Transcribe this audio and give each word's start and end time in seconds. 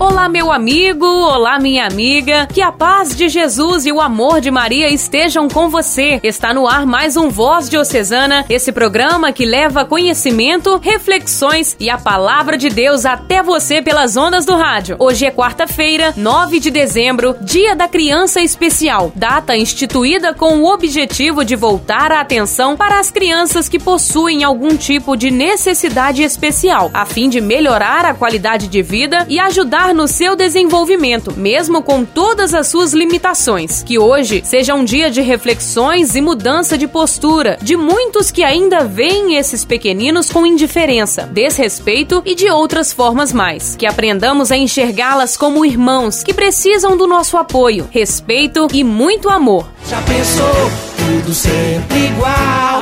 Olá, 0.00 0.28
meu 0.28 0.52
amigo, 0.52 1.04
olá, 1.04 1.58
minha 1.58 1.84
amiga. 1.84 2.46
Que 2.46 2.62
a 2.62 2.70
paz 2.70 3.16
de 3.16 3.28
Jesus 3.28 3.84
e 3.84 3.90
o 3.90 4.00
amor 4.00 4.40
de 4.40 4.48
Maria 4.48 4.88
estejam 4.88 5.48
com 5.48 5.68
você. 5.68 6.20
Está 6.22 6.54
no 6.54 6.68
ar 6.68 6.86
mais 6.86 7.16
um 7.16 7.28
Voz 7.28 7.68
Diocesana, 7.68 8.44
esse 8.48 8.70
programa 8.70 9.32
que 9.32 9.44
leva 9.44 9.84
conhecimento, 9.84 10.78
reflexões 10.78 11.74
e 11.80 11.90
a 11.90 11.98
palavra 11.98 12.56
de 12.56 12.68
Deus 12.68 13.04
até 13.04 13.42
você 13.42 13.82
pelas 13.82 14.16
ondas 14.16 14.44
do 14.44 14.54
rádio. 14.54 14.94
Hoje 15.00 15.26
é 15.26 15.32
quarta-feira, 15.32 16.14
9 16.16 16.60
de 16.60 16.70
dezembro, 16.70 17.34
Dia 17.40 17.74
da 17.74 17.88
Criança 17.88 18.40
Especial, 18.40 19.10
data 19.16 19.56
instituída 19.56 20.32
com 20.32 20.60
o 20.60 20.72
objetivo 20.72 21.44
de 21.44 21.56
voltar 21.56 22.12
a 22.12 22.20
atenção 22.20 22.76
para 22.76 23.00
as 23.00 23.10
crianças 23.10 23.68
que 23.68 23.80
possuem 23.80 24.44
algum 24.44 24.76
tipo 24.76 25.16
de 25.16 25.28
necessidade 25.28 26.22
especial, 26.22 26.88
a 26.94 27.04
fim 27.04 27.28
de 27.28 27.40
melhorar 27.40 28.04
a 28.04 28.14
qualidade 28.14 28.68
de 28.68 28.80
vida 28.80 29.26
e 29.28 29.40
ajudar 29.40 29.87
no 29.92 30.08
seu 30.08 30.36
desenvolvimento, 30.36 31.32
mesmo 31.36 31.82
com 31.82 32.04
todas 32.04 32.54
as 32.54 32.68
suas 32.68 32.92
limitações. 32.92 33.82
Que 33.82 33.98
hoje 33.98 34.42
seja 34.44 34.74
um 34.74 34.84
dia 34.84 35.10
de 35.10 35.20
reflexões 35.20 36.14
e 36.14 36.20
mudança 36.20 36.76
de 36.76 36.86
postura 36.86 37.58
de 37.62 37.76
muitos 37.76 38.30
que 38.30 38.42
ainda 38.42 38.84
veem 38.84 39.36
esses 39.36 39.64
pequeninos 39.64 40.30
com 40.30 40.46
indiferença, 40.46 41.22
desrespeito 41.22 42.22
e 42.24 42.34
de 42.34 42.50
outras 42.50 42.92
formas 42.92 43.32
mais. 43.32 43.76
Que 43.76 43.86
aprendamos 43.86 44.50
a 44.50 44.56
enxergá-las 44.56 45.36
como 45.36 45.64
irmãos 45.64 46.22
que 46.22 46.34
precisam 46.34 46.96
do 46.96 47.06
nosso 47.06 47.36
apoio, 47.36 47.88
respeito 47.90 48.68
e 48.72 48.84
muito 48.84 49.28
amor. 49.28 49.66
Já 49.88 50.00
pensou 50.02 50.70
tudo 50.96 51.34
sempre 51.34 52.06
igual? 52.06 52.80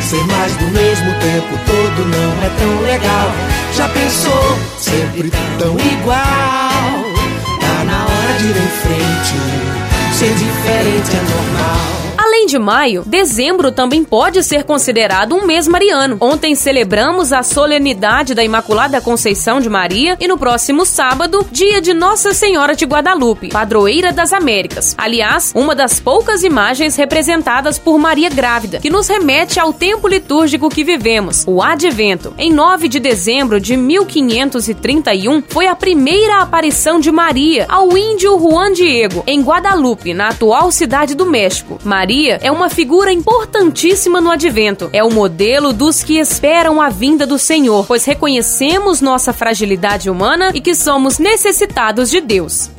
Ser 0.00 0.22
mais 0.26 0.54
do 0.56 0.66
mesmo 0.66 1.12
tempo 1.14 1.58
todo 1.66 2.08
não 2.08 2.44
é 2.44 2.50
tão 2.58 2.82
legal. 2.82 3.63
Já 3.76 3.88
pensou 3.88 4.58
sempre 4.78 5.32
tão 5.58 5.76
igual? 5.80 6.16
Tá 7.60 7.84
na 7.84 8.04
hora 8.04 8.38
de 8.38 8.46
ir 8.46 8.56
em 8.56 8.68
frente. 8.82 10.16
Ser 10.16 10.32
diferente 10.34 11.10
é 11.10 11.20
normal. 11.20 12.03
Além 12.34 12.46
de 12.46 12.58
maio, 12.58 13.04
dezembro 13.06 13.70
também 13.70 14.02
pode 14.02 14.42
ser 14.42 14.64
considerado 14.64 15.36
um 15.36 15.46
mês 15.46 15.68
mariano. 15.68 16.16
Ontem 16.20 16.56
celebramos 16.56 17.32
a 17.32 17.44
solenidade 17.44 18.34
da 18.34 18.42
Imaculada 18.42 19.00
Conceição 19.00 19.60
de 19.60 19.70
Maria 19.70 20.16
e 20.18 20.26
no 20.26 20.36
próximo 20.36 20.84
sábado, 20.84 21.46
dia 21.52 21.80
de 21.80 21.94
Nossa 21.94 22.34
Senhora 22.34 22.74
de 22.74 22.84
Guadalupe, 22.84 23.50
padroeira 23.50 24.12
das 24.12 24.32
Américas. 24.32 24.96
Aliás, 24.98 25.52
uma 25.54 25.76
das 25.76 26.00
poucas 26.00 26.42
imagens 26.42 26.96
representadas 26.96 27.78
por 27.78 28.00
Maria 28.00 28.28
grávida, 28.28 28.80
que 28.80 28.90
nos 28.90 29.06
remete 29.06 29.60
ao 29.60 29.72
tempo 29.72 30.08
litúrgico 30.08 30.68
que 30.68 30.82
vivemos, 30.82 31.44
o 31.46 31.62
Advento. 31.62 32.34
Em 32.36 32.52
9 32.52 32.88
de 32.88 32.98
dezembro 32.98 33.60
de 33.60 33.76
1531, 33.76 35.44
foi 35.48 35.68
a 35.68 35.76
primeira 35.76 36.40
aparição 36.40 36.98
de 36.98 37.12
Maria 37.12 37.64
ao 37.68 37.96
índio 37.96 38.36
Juan 38.40 38.72
Diego, 38.72 39.22
em 39.24 39.40
Guadalupe, 39.40 40.12
na 40.12 40.30
atual 40.30 40.72
cidade 40.72 41.14
do 41.14 41.24
México. 41.24 41.78
Maria 41.84 42.23
Maria 42.24 42.38
é 42.42 42.50
uma 42.50 42.70
figura 42.70 43.12
importantíssima 43.12 44.18
no 44.18 44.30
advento. 44.30 44.88
É 44.94 45.04
o 45.04 45.10
modelo 45.10 45.74
dos 45.74 46.02
que 46.02 46.18
esperam 46.18 46.80
a 46.80 46.88
vinda 46.88 47.26
do 47.26 47.38
Senhor, 47.38 47.84
pois 47.86 48.04
reconhecemos 48.06 49.02
nossa 49.02 49.32
fragilidade 49.32 50.08
humana 50.08 50.50
e 50.54 50.60
que 50.60 50.74
somos 50.74 51.18
necessitados 51.18 52.10
de 52.10 52.22
Deus. 52.22 52.70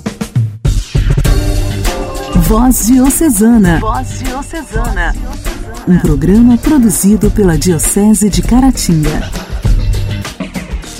Voz 2.48 2.88
Diocesana. 2.88 3.80
Voz 3.80 4.20
Diocesana. 4.20 5.16
Um 5.88 6.00
programa 6.00 6.58
produzido 6.58 7.30
pela 7.30 7.56
Diocese 7.56 8.30
de 8.30 8.42
Caratinga. 8.42 9.45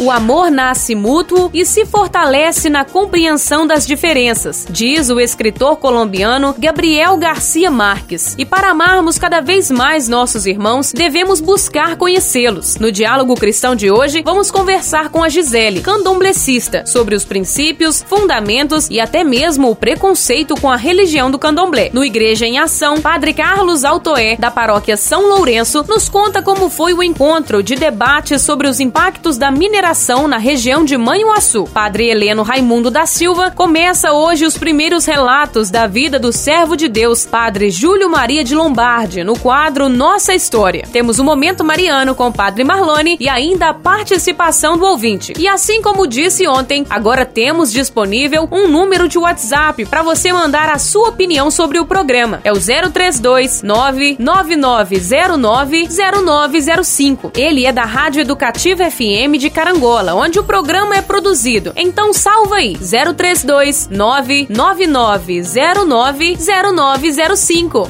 O 0.06 0.12
amor 0.12 0.52
nasce 0.52 0.94
mútuo 0.94 1.50
e 1.52 1.66
se 1.66 1.84
fortalece 1.84 2.70
na 2.70 2.86
compreensão 2.86 3.66
das 3.66 3.88
diferenças, 3.88 4.68
diz 4.70 5.10
o 5.10 5.20
escritor 5.20 5.78
colombiano 5.78 6.54
Gabriel 6.60 7.18
Garcia 7.18 7.72
Marques. 7.72 8.36
E 8.38 8.46
para 8.46 8.70
amarmos 8.70 9.18
cada 9.18 9.42
vez 9.42 9.72
mais 9.72 10.08
nossos 10.08 10.46
irmãos, 10.46 10.94
devemos 10.94 11.40
buscar 11.40 11.96
conhecê-los. 11.96 12.76
No 12.76 12.92
diálogo 12.92 13.34
cristão 13.34 13.76
de 13.76 13.90
hoje, 13.90 14.22
vamos 14.24 14.52
conversar 14.52 15.10
com 15.10 15.24
a 15.24 15.28
Gisele, 15.28 15.82
candomblecista, 15.82 16.86
sobre 16.86 17.16
os 17.16 17.26
princípios, 17.26 18.06
fundamentos 18.08 18.88
e 18.92 19.00
até 19.00 19.24
mesmo 19.24 19.72
o 19.72 19.76
preconceito 19.76 20.54
com 20.62 20.70
a 20.70 20.76
religião 20.76 21.32
do 21.32 21.40
candomblé. 21.40 21.90
No 21.92 22.06
Igreja 22.06 22.46
em 22.46 22.60
Ação, 22.60 23.02
Padre 23.02 23.34
Carlos 23.34 23.84
Altoé, 23.84 24.36
da 24.38 24.52
paróquia 24.52 24.98
São 24.98 25.30
Lourenço, 25.30 25.84
nos 25.90 26.08
conta 26.08 26.44
como 26.44 26.70
foi 26.70 26.94
o 26.94 27.02
encontro 27.02 27.64
de 27.64 27.74
debate 27.74 28.38
sobre 28.38 28.68
os 28.68 28.80
impactos 28.80 29.36
da 29.40 29.50
mineração 29.50 29.95
na 30.28 30.38
região 30.38 30.84
de 30.84 30.98
Manhuaçu. 30.98 31.64
Padre 31.74 32.10
Heleno 32.10 32.44
Raimundo 32.44 32.92
da 32.92 33.06
Silva 33.06 33.50
começa 33.50 34.12
hoje 34.12 34.46
os 34.46 34.58
primeiros 34.58 35.06
relatos 35.06 35.72
da 35.72 35.88
vida 35.88 36.20
do 36.20 36.34
servo 36.34 36.76
de 36.76 36.90
Deus, 36.90 37.26
Padre 37.26 37.70
Júlio 37.70 38.10
Maria 38.10 38.44
de 38.44 38.54
Lombardi, 38.54 39.24
no 39.24 39.40
quadro 39.40 39.88
Nossa 39.88 40.36
História. 40.36 40.86
Temos 40.92 41.18
o 41.18 41.22
um 41.22 41.26
momento 41.26 41.64
mariano 41.64 42.14
com 42.14 42.28
o 42.28 42.34
Padre 42.34 42.66
Marlone 42.66 43.16
e 43.22 43.30
ainda 43.30 43.70
a 43.70 43.74
participação 43.74 44.78
do 44.78 44.86
ouvinte. 44.86 45.32
E 45.40 45.48
assim 45.48 45.82
como 45.82 46.06
disse 46.06 46.46
ontem, 46.46 46.86
agora 46.90 47.26
temos 47.26 47.72
disponível 47.72 48.50
um 48.52 48.68
número 48.68 49.08
de 49.08 49.18
WhatsApp 49.18 49.86
para 49.86 50.04
você 50.04 50.34
mandar 50.34 50.70
a 50.70 50.78
sua 50.78 51.08
opinião 51.08 51.50
sobre 51.50 51.80
o 51.80 51.86
programa. 51.86 52.42
É 52.44 52.52
o 52.52 52.60
032 52.60 53.64
99909 53.64 55.88
0905. 55.88 57.32
Ele 57.34 57.66
é 57.66 57.72
da 57.72 57.86
Rádio 57.86 58.20
Educativa 58.20 58.92
FM 58.92 59.40
de 59.40 59.50
Carangola 59.50 59.85
Angola, 59.86 60.16
onde 60.16 60.40
o 60.40 60.44
programa 60.44 60.96
é 60.96 61.02
produzido. 61.04 61.72
Então 61.76 62.12
salva 62.12 62.56
aí 62.56 62.76
032 62.76 63.88
99909 63.92 66.38
0905. 66.40 67.88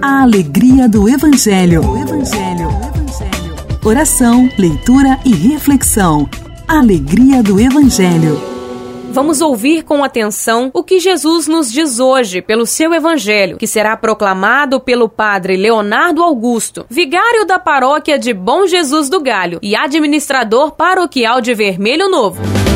A 0.00 0.22
alegria 0.22 0.88
do 0.88 1.06
Evangelho. 1.06 1.86
O 1.86 1.98
Evangelho. 1.98 2.70
Oração, 3.84 4.48
leitura 4.58 5.20
e 5.26 5.34
reflexão. 5.34 6.26
Alegria 6.66 7.42
do 7.42 7.60
Evangelho. 7.60 8.59
Vamos 9.12 9.40
ouvir 9.40 9.82
com 9.82 10.04
atenção 10.04 10.70
o 10.72 10.84
que 10.84 11.00
Jesus 11.00 11.48
nos 11.48 11.70
diz 11.70 11.98
hoje 11.98 12.40
pelo 12.40 12.64
seu 12.64 12.94
evangelho, 12.94 13.58
que 13.58 13.66
será 13.66 13.96
proclamado 13.96 14.78
pelo 14.78 15.08
padre 15.08 15.56
Leonardo 15.56 16.22
Augusto, 16.22 16.86
vigário 16.88 17.44
da 17.44 17.58
paróquia 17.58 18.16
de 18.16 18.32
Bom 18.32 18.68
Jesus 18.68 19.08
do 19.08 19.20
Galho 19.20 19.58
e 19.60 19.74
administrador 19.74 20.70
paroquial 20.72 21.40
de 21.40 21.52
Vermelho 21.54 22.08
Novo. 22.08 22.69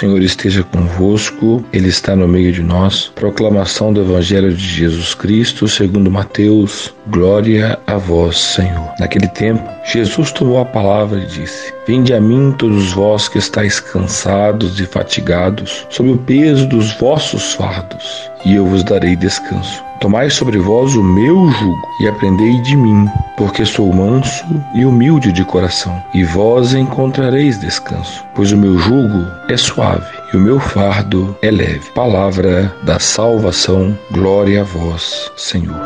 to 0.00 0.09
Senhor 0.20 0.26
esteja 0.26 0.62
convosco, 0.64 1.64
Ele 1.72 1.88
está 1.88 2.14
no 2.14 2.28
meio 2.28 2.52
de 2.52 2.62
nós. 2.62 3.10
Proclamação 3.14 3.90
do 3.90 4.02
Evangelho 4.02 4.52
de 4.52 4.66
Jesus 4.66 5.14
Cristo, 5.14 5.66
segundo 5.66 6.10
Mateus. 6.10 6.92
Glória 7.08 7.78
a 7.86 7.96
vós, 7.96 8.38
Senhor. 8.38 8.92
Naquele 8.98 9.28
tempo, 9.28 9.66
Jesus 9.90 10.30
tomou 10.30 10.60
a 10.60 10.64
palavra 10.64 11.20
e 11.20 11.26
disse: 11.26 11.72
Vinde 11.86 12.12
a 12.12 12.20
mim 12.20 12.54
todos 12.58 12.92
vós 12.92 13.28
que 13.28 13.38
estáis 13.38 13.80
cansados 13.80 14.78
e 14.78 14.84
fatigados, 14.84 15.86
sob 15.88 16.10
o 16.10 16.18
peso 16.18 16.66
dos 16.66 16.92
vossos 16.98 17.54
fardos, 17.54 18.30
e 18.44 18.54
eu 18.54 18.66
vos 18.66 18.84
darei 18.84 19.16
descanso. 19.16 19.82
Tomai 20.00 20.30
sobre 20.30 20.58
vós 20.58 20.94
o 20.94 21.02
meu 21.02 21.50
jugo 21.50 21.82
e 22.00 22.08
aprendei 22.08 22.60
de 22.62 22.76
mim, 22.76 23.06
porque 23.36 23.64
sou 23.64 23.92
manso 23.92 24.44
e 24.74 24.84
humilde 24.84 25.32
de 25.32 25.44
coração, 25.44 26.02
e 26.14 26.24
vós 26.24 26.74
encontrareis 26.74 27.58
descanso, 27.58 28.24
pois 28.34 28.52
o 28.52 28.56
meu 28.56 28.78
jugo 28.78 29.26
é 29.48 29.56
suave 29.56 30.09
e 30.32 30.36
o 30.36 30.40
meu 30.40 30.58
fardo 30.58 31.36
é 31.42 31.50
leve. 31.50 31.90
Palavra 31.94 32.74
da 32.82 32.98
salvação, 32.98 33.96
glória 34.10 34.60
a 34.60 34.64
vós, 34.64 35.30
Senhor. 35.36 35.80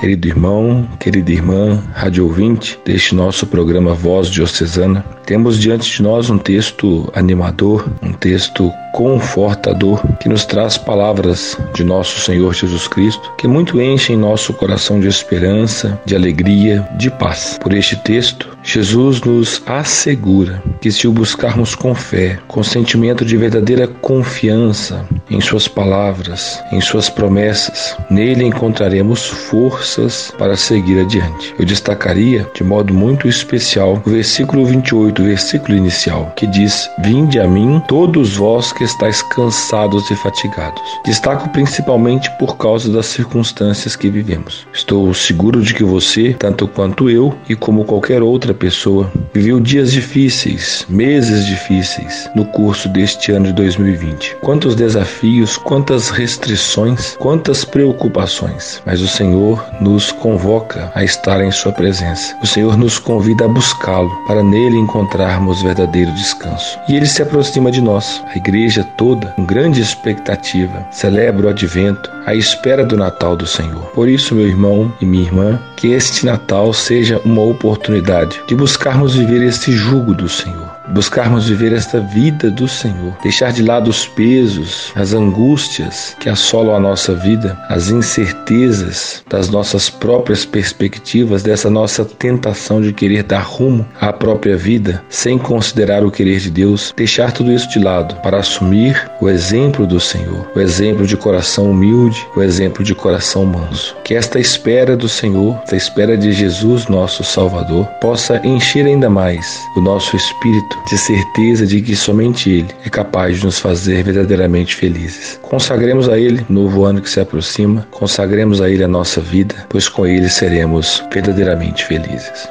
Querido 0.00 0.28
irmão, 0.28 0.86
querida 1.00 1.32
irmã, 1.32 1.82
rádio 1.94 2.24
ouvinte 2.24 2.78
deste 2.84 3.14
nosso 3.14 3.46
programa 3.46 3.94
Voz 3.94 4.28
Diocesana, 4.28 5.04
Temos 5.26 5.58
diante 5.58 5.90
de 5.90 6.02
nós 6.02 6.28
um 6.28 6.36
texto 6.36 7.10
animador, 7.14 7.88
um 8.02 8.12
texto 8.12 8.70
confortador 8.94 10.00
que 10.20 10.28
nos 10.28 10.46
traz 10.46 10.78
palavras 10.78 11.58
de 11.74 11.82
nosso 11.82 12.20
Senhor 12.20 12.54
Jesus 12.54 12.86
Cristo 12.86 13.32
que 13.36 13.48
muito 13.48 13.80
enchem 13.80 14.16
nosso 14.16 14.54
coração 14.54 15.00
de 15.00 15.08
esperança, 15.08 16.00
de 16.06 16.14
alegria, 16.14 16.88
de 16.96 17.10
paz. 17.10 17.58
Por 17.60 17.74
este 17.74 17.96
texto, 17.96 18.56
Jesus 18.62 19.20
nos 19.22 19.60
assegura 19.66 20.62
que 20.80 20.92
se 20.92 21.08
o 21.08 21.12
buscarmos 21.12 21.74
com 21.74 21.92
fé, 21.92 22.38
com 22.46 22.62
sentimento 22.62 23.24
de 23.24 23.36
verdadeira 23.36 23.88
confiança 23.88 25.04
em 25.28 25.40
Suas 25.40 25.66
palavras, 25.66 26.62
em 26.70 26.80
Suas 26.80 27.10
promessas, 27.10 27.96
nele 28.08 28.44
encontraremos 28.44 29.26
forças 29.26 30.32
para 30.38 30.56
seguir 30.56 31.00
adiante. 31.00 31.52
Eu 31.58 31.66
destacaria 31.66 32.46
de 32.54 32.62
modo 32.62 32.94
muito 32.94 33.26
especial 33.26 34.00
o 34.06 34.10
versículo 34.10 34.64
28, 34.64 35.20
o 35.20 35.24
versículo 35.24 35.76
inicial, 35.76 36.32
que 36.36 36.46
diz: 36.46 36.88
Vinde 37.00 37.40
a 37.40 37.48
mim, 37.48 37.82
todos 37.88 38.36
vós 38.36 38.72
que 38.72 38.83
estáis 38.84 39.22
cansados 39.22 40.10
e 40.10 40.16
fatigados. 40.16 40.82
Destaco 41.04 41.48
principalmente 41.48 42.30
por 42.38 42.56
causa 42.56 42.92
das 42.92 43.06
circunstâncias 43.06 43.96
que 43.96 44.10
vivemos. 44.10 44.66
Estou 44.72 45.12
seguro 45.12 45.62
de 45.62 45.74
que 45.74 45.82
você, 45.82 46.34
tanto 46.38 46.68
quanto 46.68 47.10
eu 47.10 47.34
e 47.48 47.56
como 47.56 47.84
qualquer 47.84 48.22
outra 48.22 48.54
pessoa, 48.54 49.10
viveu 49.32 49.58
dias 49.58 49.92
difíceis, 49.92 50.86
meses 50.88 51.46
difíceis 51.46 52.28
no 52.34 52.44
curso 52.44 52.88
deste 52.88 53.32
ano 53.32 53.46
de 53.46 53.52
2020. 53.54 54.36
Quantos 54.40 54.74
desafios, 54.74 55.56
quantas 55.56 56.10
restrições, 56.10 57.16
quantas 57.18 57.64
preocupações. 57.64 58.82
Mas 58.84 59.00
o 59.00 59.08
Senhor 59.08 59.64
nos 59.80 60.12
convoca 60.12 60.92
a 60.94 61.02
estar 61.04 61.40
em 61.42 61.50
Sua 61.50 61.72
presença. 61.72 62.36
O 62.42 62.46
Senhor 62.46 62.76
nos 62.76 62.98
convida 62.98 63.44
a 63.44 63.48
buscá-lo 63.48 64.10
para 64.26 64.42
nele 64.42 64.76
encontrarmos 64.76 65.62
verdadeiro 65.62 66.12
descanso. 66.12 66.78
E 66.88 66.96
ele 66.96 67.06
se 67.06 67.22
aproxima 67.22 67.70
de 67.70 67.80
nós. 67.80 68.22
A 68.32 68.36
igreja 68.36 68.73
igreja 68.74 68.84
toda, 68.96 69.28
com 69.28 69.44
grande 69.44 69.80
expectativa, 69.80 70.86
celebra 70.90 71.46
o 71.46 71.50
advento, 71.50 72.10
à 72.26 72.34
espera 72.34 72.84
do 72.84 72.96
Natal 72.96 73.36
do 73.36 73.46
Senhor. 73.46 73.84
Por 73.94 74.08
isso, 74.08 74.34
meu 74.34 74.46
irmão 74.46 74.92
e 75.00 75.06
minha 75.06 75.24
irmã, 75.24 75.60
que 75.76 75.88
este 75.88 76.26
Natal 76.26 76.72
seja 76.72 77.20
uma 77.24 77.42
oportunidade 77.42 78.40
de 78.48 78.54
buscarmos 78.54 79.14
viver 79.14 79.42
este 79.42 79.70
jugo 79.70 80.14
do 80.14 80.28
Senhor 80.28 80.73
buscarmos 80.88 81.48
viver 81.48 81.72
esta 81.72 82.00
vida 82.00 82.50
do 82.50 82.68
Senhor, 82.68 83.16
deixar 83.22 83.52
de 83.52 83.62
lado 83.62 83.88
os 83.88 84.06
pesos, 84.06 84.92
as 84.94 85.12
angústias 85.12 86.16
que 86.20 86.28
assolam 86.28 86.74
a 86.74 86.80
nossa 86.80 87.14
vida, 87.14 87.58
as 87.68 87.88
incertezas 87.88 89.24
das 89.28 89.48
nossas 89.48 89.88
próprias 89.88 90.44
perspectivas, 90.44 91.42
dessa 91.42 91.70
nossa 91.70 92.04
tentação 92.04 92.80
de 92.80 92.92
querer 92.92 93.22
dar 93.22 93.42
rumo 93.42 93.86
à 94.00 94.12
própria 94.12 94.56
vida 94.56 95.02
sem 95.08 95.38
considerar 95.38 96.04
o 96.04 96.10
querer 96.10 96.38
de 96.38 96.50
Deus, 96.50 96.92
deixar 96.96 97.32
tudo 97.32 97.52
isso 97.52 97.68
de 97.70 97.78
lado 97.78 98.16
para 98.16 98.38
assumir 98.38 99.10
o 99.20 99.28
exemplo 99.28 99.86
do 99.86 100.00
Senhor, 100.00 100.46
o 100.54 100.60
exemplo 100.60 101.06
de 101.06 101.16
coração 101.16 101.70
humilde, 101.70 102.24
o 102.36 102.42
exemplo 102.42 102.84
de 102.84 102.94
coração 102.94 103.44
manso. 103.44 103.96
Que 104.04 104.14
esta 104.14 104.38
espera 104.38 104.96
do 104.96 105.08
Senhor, 105.08 105.58
esta 105.62 105.76
espera 105.76 106.16
de 106.16 106.32
Jesus, 106.32 106.86
nosso 106.88 107.24
Salvador, 107.24 107.86
possa 108.00 108.40
encher 108.46 108.86
ainda 108.86 109.08
mais 109.08 109.60
o 109.76 109.80
nosso 109.80 110.16
espírito 110.16 110.73
de 110.88 110.98
certeza 110.98 111.66
de 111.66 111.80
que 111.80 111.96
somente 111.96 112.50
Ele 112.50 112.74
é 112.84 112.90
capaz 112.90 113.38
de 113.38 113.44
nos 113.44 113.58
fazer 113.58 114.02
verdadeiramente 114.02 114.74
felizes. 114.74 115.38
Consagremos 115.42 116.08
a 116.08 116.18
Ele 116.18 116.44
novo 116.48 116.84
ano 116.84 117.00
que 117.00 117.10
se 117.10 117.20
aproxima, 117.20 117.86
consagremos 117.90 118.60
a 118.60 118.68
Ele 118.68 118.84
a 118.84 118.88
nossa 118.88 119.20
vida, 119.20 119.54
pois 119.68 119.88
com 119.88 120.06
Ele 120.06 120.28
seremos 120.28 121.02
verdadeiramente 121.12 121.84
felizes. 121.84 122.48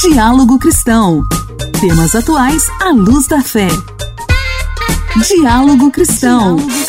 Diálogo 0.00 0.58
Cristão. 0.58 1.22
Temas 1.80 2.14
atuais 2.14 2.62
à 2.80 2.90
luz 2.90 3.26
da 3.26 3.42
fé. 3.42 3.68
Diálogo 5.26 5.90
Cristão. 5.90 6.56
Diálogo 6.56 6.83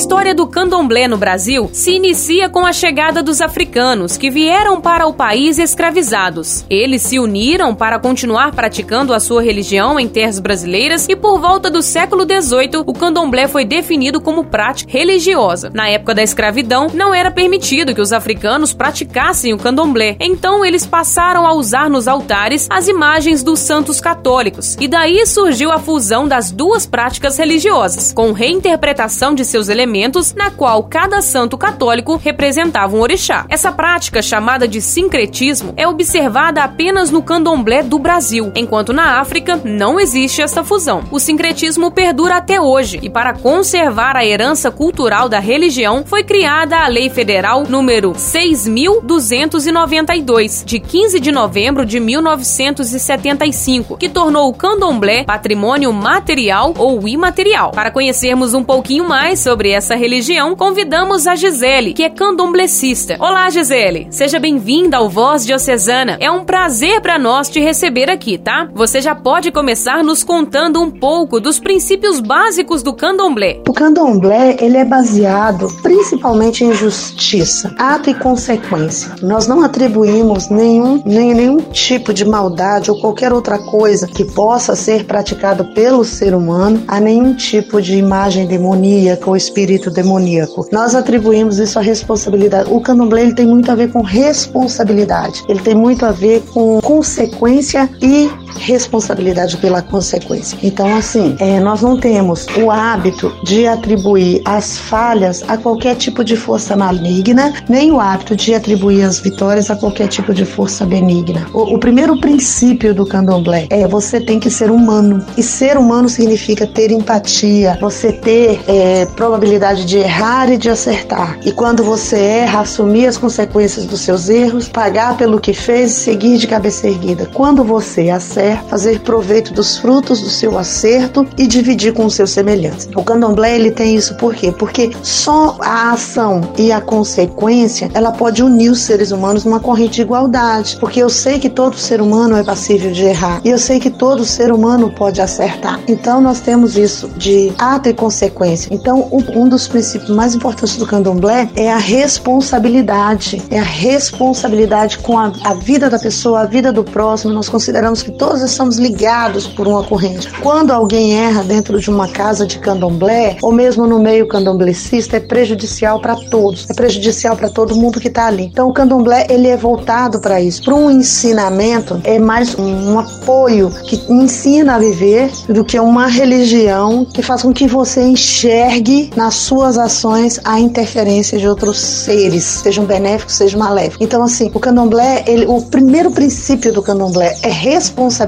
história 0.00 0.34
do 0.34 0.46
candomblé 0.46 1.06
no 1.06 1.18
Brasil 1.18 1.68
se 1.74 1.90
inicia 1.90 2.48
com 2.48 2.64
a 2.64 2.72
chegada 2.72 3.22
dos 3.22 3.42
africanos 3.42 4.16
que 4.16 4.30
vieram 4.30 4.80
para 4.80 5.06
o 5.06 5.12
país 5.12 5.58
escravizados. 5.58 6.64
Eles 6.70 7.02
se 7.02 7.18
uniram 7.18 7.74
para 7.74 7.98
continuar 7.98 8.52
praticando 8.52 9.12
a 9.12 9.20
sua 9.20 9.42
religião 9.42 10.00
em 10.00 10.08
terras 10.08 10.38
brasileiras 10.38 11.06
e 11.06 11.14
por 11.14 11.38
volta 11.38 11.68
do 11.68 11.82
século 11.82 12.22
XVIII 12.22 12.82
o 12.86 12.94
candomblé 12.94 13.46
foi 13.46 13.66
definido 13.66 14.22
como 14.22 14.42
prática 14.42 14.90
religiosa. 14.90 15.70
Na 15.74 15.86
época 15.86 16.14
da 16.14 16.22
escravidão, 16.22 16.86
não 16.94 17.12
era 17.12 17.30
permitido 17.30 17.94
que 17.94 18.00
os 18.00 18.14
africanos 18.14 18.72
praticassem 18.72 19.52
o 19.52 19.58
candomblé, 19.58 20.16
então 20.18 20.64
eles 20.64 20.86
passaram 20.86 21.46
a 21.46 21.52
usar 21.52 21.90
nos 21.90 22.08
altares 22.08 22.66
as 22.70 22.88
imagens 22.88 23.42
dos 23.42 23.58
santos 23.58 24.00
católicos 24.00 24.78
e 24.80 24.88
daí 24.88 25.26
surgiu 25.26 25.70
a 25.70 25.78
fusão 25.78 26.26
das 26.26 26.50
duas 26.50 26.86
práticas 26.86 27.36
religiosas, 27.36 28.14
com 28.14 28.32
reinterpretação 28.32 29.34
de 29.34 29.44
seus 29.44 29.68
elementos 29.68 29.89
elementos, 29.90 30.32
na 30.34 30.50
qual 30.50 30.82
cada 30.84 31.20
santo 31.20 31.58
católico 31.58 32.16
representava 32.16 32.96
um 32.96 33.00
orixá. 33.00 33.44
Essa 33.48 33.72
prática, 33.72 34.22
chamada 34.22 34.68
de 34.68 34.80
sincretismo, 34.80 35.74
é 35.76 35.88
observada 35.88 36.62
apenas 36.62 37.10
no 37.10 37.20
candomblé 37.22 37.82
do 37.82 37.98
Brasil, 37.98 38.52
enquanto 38.54 38.92
na 38.92 39.18
África 39.20 39.60
não 39.64 39.98
existe 39.98 40.40
essa 40.40 40.62
fusão. 40.62 41.02
O 41.10 41.18
sincretismo 41.18 41.90
perdura 41.90 42.36
até 42.36 42.60
hoje 42.60 43.00
e, 43.02 43.10
para 43.10 43.34
conservar 43.34 44.16
a 44.16 44.24
herança 44.24 44.70
cultural 44.70 45.28
da 45.28 45.40
religião, 45.40 46.04
foi 46.06 46.22
criada 46.22 46.78
a 46.78 46.86
Lei 46.86 47.10
Federal 47.10 47.64
número 47.68 48.12
6.292, 48.12 50.64
de 50.64 50.78
15 50.78 51.18
de 51.18 51.32
novembro 51.32 51.84
de 51.84 51.98
1975, 51.98 53.96
que 53.96 54.08
tornou 54.08 54.48
o 54.48 54.54
candomblé 54.54 55.24
patrimônio 55.24 55.92
material 55.92 56.72
ou 56.78 57.08
imaterial. 57.08 57.72
Para 57.72 57.90
conhecermos 57.90 58.54
um 58.54 58.62
pouquinho 58.62 59.08
mais 59.08 59.40
sobre 59.40 59.70
essa 59.70 59.79
religião, 59.88 60.54
convidamos 60.54 61.26
a 61.26 61.34
Gisele, 61.34 61.94
que 61.94 62.02
é 62.02 62.10
candomblecista. 62.10 63.16
Olá, 63.18 63.48
Gisele. 63.48 64.08
Seja 64.10 64.38
bem-vinda 64.38 64.98
ao 64.98 65.08
Voz 65.08 65.46
Diocesana. 65.46 66.18
É 66.20 66.30
um 66.30 66.44
prazer 66.44 67.00
para 67.00 67.18
nós 67.18 67.48
te 67.48 67.60
receber 67.60 68.10
aqui, 68.10 68.36
tá? 68.36 68.68
Você 68.74 69.00
já 69.00 69.14
pode 69.14 69.50
começar 69.50 70.04
nos 70.04 70.22
contando 70.22 70.82
um 70.82 70.90
pouco 70.90 71.40
dos 71.40 71.58
princípios 71.58 72.20
básicos 72.20 72.82
do 72.82 72.92
candomblé. 72.92 73.62
O 73.66 73.72
candomblé, 73.72 74.56
ele 74.60 74.76
é 74.76 74.84
baseado 74.84 75.68
principalmente 75.82 76.62
em 76.62 76.74
justiça, 76.74 77.74
ato 77.78 78.10
e 78.10 78.14
consequência. 78.14 79.14
Nós 79.22 79.46
não 79.46 79.62
atribuímos 79.62 80.50
nenhum, 80.50 81.02
nem, 81.06 81.32
nenhum 81.32 81.58
tipo 81.58 82.12
de 82.12 82.24
maldade 82.24 82.90
ou 82.90 83.00
qualquer 83.00 83.32
outra 83.32 83.58
coisa 83.58 84.06
que 84.06 84.24
possa 84.24 84.76
ser 84.76 85.04
praticado 85.04 85.64
pelo 85.72 86.04
ser 86.04 86.34
humano 86.34 86.82
a 86.86 87.00
nenhum 87.00 87.34
tipo 87.34 87.80
de 87.80 87.96
imagem 87.96 88.46
demoníaca 88.46 89.30
ou 89.30 89.36
espiritual 89.36 89.59
espírito 89.60 89.90
demoníaco. 89.90 90.66
Nós 90.72 90.94
atribuímos 90.94 91.58
isso 91.58 91.78
à 91.78 91.82
responsabilidade. 91.82 92.70
O 92.72 92.80
candomblé 92.80 93.22
ele 93.22 93.34
tem 93.34 93.46
muito 93.46 93.70
a 93.70 93.74
ver 93.74 93.92
com 93.92 94.00
responsabilidade. 94.00 95.44
Ele 95.48 95.60
tem 95.60 95.74
muito 95.74 96.04
a 96.06 96.12
ver 96.12 96.42
com 96.52 96.80
consequência 96.80 97.88
e 98.00 98.30
responsabilidade 98.58 99.56
pela 99.56 99.82
consequência. 99.82 100.58
Então, 100.62 100.94
assim, 100.96 101.36
é, 101.38 101.60
nós 101.60 101.82
não 101.82 101.98
temos 101.98 102.46
o 102.56 102.70
hábito 102.70 103.32
de 103.44 103.66
atribuir 103.66 104.42
as 104.44 104.78
falhas 104.78 105.42
a 105.48 105.56
qualquer 105.56 105.96
tipo 105.96 106.24
de 106.24 106.36
força 106.36 106.76
maligna, 106.76 107.52
nem 107.68 107.90
o 107.92 108.00
hábito 108.00 108.36
de 108.36 108.54
atribuir 108.54 109.02
as 109.02 109.18
vitórias 109.18 109.70
a 109.70 109.76
qualquer 109.76 110.08
tipo 110.08 110.34
de 110.34 110.44
força 110.44 110.84
benigna. 110.84 111.46
O, 111.52 111.74
o 111.74 111.78
primeiro 111.78 112.18
princípio 112.20 112.94
do 112.94 113.06
candomblé 113.06 113.66
é 113.70 113.86
você 113.86 114.20
tem 114.20 114.38
que 114.38 114.50
ser 114.50 114.70
humano. 114.70 115.24
E 115.36 115.42
ser 115.42 115.76
humano 115.76 116.08
significa 116.08 116.66
ter 116.66 116.90
empatia, 116.90 117.78
você 117.80 118.12
ter 118.12 118.60
é, 118.66 119.06
probabilidade 119.06 119.84
de 119.84 119.98
errar 119.98 120.50
e 120.50 120.56
de 120.56 120.68
acertar. 120.68 121.38
E 121.44 121.52
quando 121.52 121.82
você 121.82 122.16
erra, 122.16 122.60
assumir 122.60 123.06
as 123.06 123.16
consequências 123.16 123.86
dos 123.86 124.00
seus 124.00 124.28
erros, 124.28 124.68
pagar 124.68 125.16
pelo 125.16 125.40
que 125.40 125.52
fez 125.52 125.92
e 125.92 126.00
seguir 126.00 126.38
de 126.38 126.46
cabeça 126.46 126.86
erguida. 126.86 127.26
Quando 127.32 127.64
você 127.64 128.10
acerta, 128.10 128.39
fazer 128.68 129.00
proveito 129.00 129.52
dos 129.52 129.78
frutos 129.78 130.20
do 130.20 130.30
seu 130.30 130.58
acerto 130.58 131.26
e 131.36 131.46
dividir 131.46 131.92
com 131.92 132.04
os 132.04 132.14
seus 132.14 132.30
semelhantes. 132.30 132.88
O 132.94 133.02
candomblé 133.02 133.56
ele 133.56 133.70
tem 133.70 133.96
isso 133.96 134.14
por 134.16 134.34
quê? 134.34 134.52
Porque 134.52 134.90
só 135.02 135.56
a 135.60 135.92
ação 135.92 136.40
e 136.58 136.72
a 136.72 136.80
consequência 136.80 137.90
ela 137.94 138.12
pode 138.12 138.42
unir 138.42 138.70
os 138.70 138.80
seres 138.80 139.10
humanos 139.10 139.44
numa 139.44 139.60
corrente 139.60 139.94
de 139.94 140.02
igualdade, 140.02 140.76
porque 140.78 141.02
eu 141.02 141.10
sei 141.10 141.38
que 141.38 141.48
todo 141.48 141.76
ser 141.76 142.00
humano 142.00 142.36
é 142.36 142.42
passível 142.42 142.90
de 142.90 143.04
errar 143.04 143.40
e 143.44 143.50
eu 143.50 143.58
sei 143.58 143.80
que 143.80 143.90
todo 143.90 144.24
ser 144.24 144.52
humano 144.52 144.90
pode 144.90 145.20
acertar. 145.20 145.80
Então 145.88 146.20
nós 146.20 146.40
temos 146.40 146.76
isso 146.76 147.08
de 147.16 147.52
ato 147.58 147.88
e 147.88 147.94
consequência. 147.94 148.72
Então 148.72 149.08
um 149.34 149.48
dos 149.48 149.66
princípios 149.66 150.10
mais 150.10 150.34
importantes 150.34 150.76
do 150.76 150.86
candomblé 150.86 151.48
é 151.56 151.70
a 151.70 151.78
responsabilidade, 151.78 153.42
é 153.50 153.58
a 153.58 153.64
responsabilidade 153.64 154.98
com 154.98 155.18
a, 155.18 155.32
a 155.44 155.54
vida 155.54 155.90
da 155.90 155.98
pessoa, 155.98 156.40
a 156.40 156.46
vida 156.46 156.72
do 156.72 156.84
próximo. 156.84 157.32
Nós 157.32 157.48
consideramos 157.48 158.02
que 158.02 158.10
todo 158.10 158.29
todos 158.30 158.44
estamos 158.44 158.78
ligados 158.78 159.48
por 159.48 159.66
uma 159.66 159.82
corrente. 159.82 160.30
Quando 160.40 160.70
alguém 160.70 161.18
erra 161.18 161.42
dentro 161.42 161.80
de 161.80 161.90
uma 161.90 162.06
casa 162.06 162.46
de 162.46 162.60
candomblé, 162.60 163.36
ou 163.42 163.50
mesmo 163.50 163.88
no 163.88 163.98
meio 163.98 164.28
candomblecista, 164.28 165.16
é 165.16 165.20
prejudicial 165.20 166.00
para 166.00 166.14
todos, 166.14 166.70
é 166.70 166.74
prejudicial 166.74 167.36
para 167.36 167.50
todo 167.50 167.74
mundo 167.74 167.98
que 167.98 168.06
está 168.06 168.28
ali. 168.28 168.44
Então 168.44 168.68
o 168.68 168.72
candomblé 168.72 169.26
ele 169.28 169.48
é 169.48 169.56
voltado 169.56 170.20
para 170.20 170.40
isso, 170.40 170.62
para 170.62 170.76
um 170.76 170.88
ensinamento, 170.88 172.00
é 172.04 172.20
mais 172.20 172.54
um, 172.54 172.92
um 172.92 173.00
apoio 173.00 173.68
que 173.84 174.00
ensina 174.08 174.76
a 174.76 174.78
viver 174.78 175.28
do 175.48 175.64
que 175.64 175.80
uma 175.80 176.06
religião 176.06 177.04
que 177.04 177.22
faz 177.22 177.42
com 177.42 177.52
que 177.52 177.66
você 177.66 178.00
enxergue 178.00 179.10
nas 179.16 179.34
suas 179.34 179.76
ações 179.76 180.38
a 180.44 180.60
interferência 180.60 181.36
de 181.36 181.48
outros 181.48 181.80
seres, 181.80 182.44
sejam 182.44 182.84
benéficos, 182.84 183.34
sejam 183.34 183.58
maléficos. 183.58 184.06
Então 184.06 184.22
assim, 184.22 184.52
o 184.54 184.60
candomblé, 184.60 185.24
ele, 185.26 185.46
o 185.46 185.62
primeiro 185.62 186.12
princípio 186.12 186.72
do 186.72 186.80
candomblé 186.80 187.36
é 187.42 187.48
responsabilidade, 187.48 188.19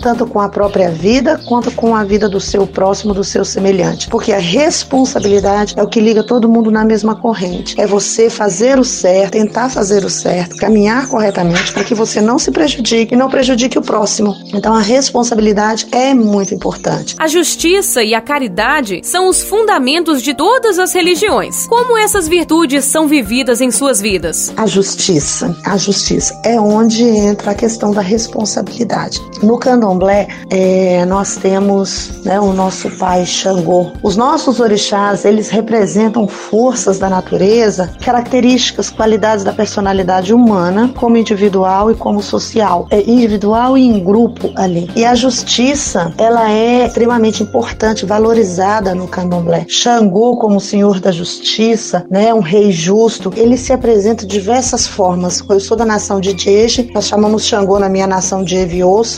tanto 0.00 0.26
com 0.26 0.40
a 0.40 0.48
própria 0.48 0.90
vida 0.90 1.40
quanto 1.46 1.70
com 1.70 1.94
a 1.94 2.04
vida 2.04 2.28
do 2.28 2.40
seu 2.40 2.66
próximo, 2.66 3.14
do 3.14 3.24
seu 3.24 3.44
semelhante, 3.44 4.08
porque 4.08 4.32
a 4.32 4.38
responsabilidade 4.38 5.74
é 5.76 5.82
o 5.82 5.88
que 5.88 6.00
liga 6.00 6.22
todo 6.22 6.48
mundo 6.48 6.70
na 6.70 6.84
mesma 6.84 7.14
corrente. 7.14 7.80
É 7.80 7.86
você 7.86 8.28
fazer 8.28 8.78
o 8.78 8.84
certo, 8.84 9.32
tentar 9.32 9.68
fazer 9.68 10.04
o 10.04 10.10
certo, 10.10 10.56
caminhar 10.56 11.08
corretamente 11.08 11.72
para 11.72 11.84
que 11.84 11.94
você 11.94 12.20
não 12.20 12.38
se 12.38 12.50
prejudique 12.50 13.14
e 13.14 13.16
não 13.16 13.28
prejudique 13.28 13.78
o 13.78 13.82
próximo. 13.82 14.34
Então 14.52 14.74
a 14.74 14.80
responsabilidade 14.80 15.86
é 15.92 16.12
muito 16.14 16.54
importante. 16.54 17.14
A 17.18 17.26
justiça 17.26 18.02
e 18.02 18.14
a 18.14 18.20
caridade 18.20 19.00
são 19.04 19.28
os 19.28 19.42
fundamentos 19.42 20.22
de 20.22 20.34
todas 20.34 20.78
as 20.78 20.92
religiões. 20.92 21.66
Como 21.66 21.96
essas 21.96 22.28
virtudes 22.28 22.84
são 22.84 23.06
vividas 23.06 23.60
em 23.60 23.70
suas 23.70 24.00
vidas? 24.00 24.52
A 24.56 24.66
justiça, 24.66 25.56
a 25.64 25.76
justiça 25.76 26.40
é 26.44 26.60
onde 26.60 27.04
entra 27.04 27.52
a 27.52 27.54
questão 27.54 27.90
da 27.90 28.00
responsabilidade. 28.00 29.20
No 29.42 29.58
candomblé, 29.58 30.28
é, 30.50 31.04
nós 31.04 31.36
temos 31.36 32.22
né, 32.24 32.40
o 32.40 32.52
nosso 32.52 32.90
pai 32.98 33.24
Xangô. 33.24 33.92
Os 34.02 34.16
nossos 34.16 34.58
orixás, 34.60 35.24
eles 35.24 35.48
representam 35.48 36.26
forças 36.26 36.98
da 36.98 37.08
natureza, 37.08 37.92
características, 38.04 38.90
qualidades 38.90 39.44
da 39.44 39.52
personalidade 39.52 40.34
humana, 40.34 40.90
como 40.96 41.16
individual 41.16 41.90
e 41.90 41.94
como 41.94 42.22
social. 42.22 42.86
É 42.90 43.00
individual 43.08 43.78
e 43.78 43.82
em 43.82 44.02
grupo 44.02 44.50
ali. 44.56 44.90
E 44.96 45.04
a 45.04 45.14
justiça, 45.14 46.12
ela 46.18 46.50
é 46.50 46.86
extremamente 46.86 47.42
importante, 47.42 48.06
valorizada 48.06 48.94
no 48.94 49.06
candomblé. 49.06 49.66
Xangô, 49.68 50.36
como 50.36 50.60
senhor 50.60 50.98
da 51.00 51.12
justiça, 51.12 52.04
né, 52.10 52.32
um 52.34 52.40
rei 52.40 52.72
justo, 52.72 53.32
ele 53.36 53.56
se 53.56 53.72
apresenta 53.72 54.26
de 54.26 54.38
diversas 54.38 54.86
formas. 54.86 55.42
Eu 55.48 55.60
sou 55.60 55.76
da 55.76 55.84
nação 55.84 56.20
de 56.20 56.36
Jeje, 56.36 56.90
nós 56.94 57.06
chamamos 57.06 57.44
Xangô 57.44 57.78
na 57.78 57.88
minha 57.88 58.06
nação 58.06 58.42
de 58.42 58.56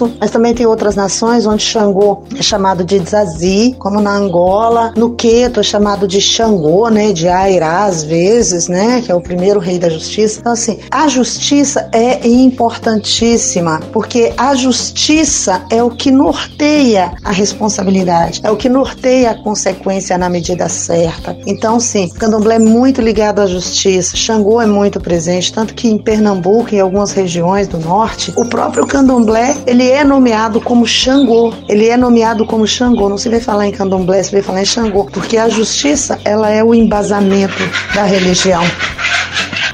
Evioso, 0.01 0.13
mas 0.19 0.31
também 0.31 0.55
tem 0.55 0.67
outras 0.67 0.95
nações 0.95 1.47
onde 1.47 1.63
Xangô 1.63 2.23
é 2.37 2.43
chamado 2.43 2.85
de 2.85 2.99
Zazi, 2.99 3.75
como 3.79 4.01
na 4.01 4.15
Angola. 4.15 4.93
No 4.97 5.11
Queto 5.15 5.61
é 5.61 5.63
chamado 5.63 6.07
de 6.07 6.21
Xangô, 6.21 6.89
né, 6.89 7.13
de 7.13 7.29
Airá 7.29 7.85
às 7.85 8.03
vezes, 8.03 8.69
né, 8.69 9.03
que 9.05 9.11
é 9.11 9.15
o 9.15 9.21
primeiro 9.21 9.61
rei 9.61 9.79
da 9.79 9.89
justiça. 9.89 10.41
Então 10.41 10.53
assim, 10.53 10.79
a 10.91 11.09
justiça 11.09 11.89
é 11.93 12.27
importantíssima, 12.27 13.81
porque 13.93 14.33
a 14.37 14.55
justiça 14.55 15.63
é 15.71 15.83
o 15.83 15.91
que 15.91 16.11
norteia 16.11 17.13
a 17.25 17.33
responsabilidade, 17.33 18.41
é 18.43 18.51
o 18.51 18.57
que 18.57 18.69
norteia 18.69 19.33
a 19.33 19.43
consequência 19.43 20.17
na 20.17 20.29
medida 20.29 20.69
certa. 20.69 21.37
Então 21.47 21.79
sim, 21.81 22.09
Candomblé 22.09 22.57
é 22.57 22.59
muito 22.59 23.01
ligado 23.01 23.41
à 23.41 23.47
justiça. 23.47 24.17
Xangô 24.17 24.61
é 24.61 24.67
muito 24.67 25.01
presente, 25.01 25.53
tanto 25.53 25.75
que 25.75 25.89
em 25.89 25.99
Pernambuco 25.99 26.73
e 26.73 26.77
em 26.77 26.81
algumas 26.81 27.13
regiões 27.13 27.69
do 27.69 27.79
norte, 27.79 28.33
o 28.37 28.45
próprio 28.45 28.87
Candomblé, 28.87 29.57
ele 29.67 29.90
é 29.91 30.05
nomeado 30.05 30.61
como 30.61 30.87
Xangô. 30.87 31.53
Ele 31.69 31.89
é 31.89 31.97
nomeado 31.97 32.47
como 32.47 32.67
Xangô. 32.67 33.09
Não 33.09 33.19
se 33.19 33.29
vê 33.29 33.41
falar 33.41 33.67
em 33.67 33.73
Candomblé, 33.73 34.23
se 34.23 34.31
vê 34.31 34.43
falar 34.43 34.63
em 34.63 34.67
Xangô, 34.67 35.05
porque 35.07 35.37
a 35.37 35.49
justiça, 35.49 36.19
ela 36.25 36.51
é 36.51 36.63
o 36.63 36.75
embasamento 36.75 37.63
da 37.95 38.05
religião 38.05 38.63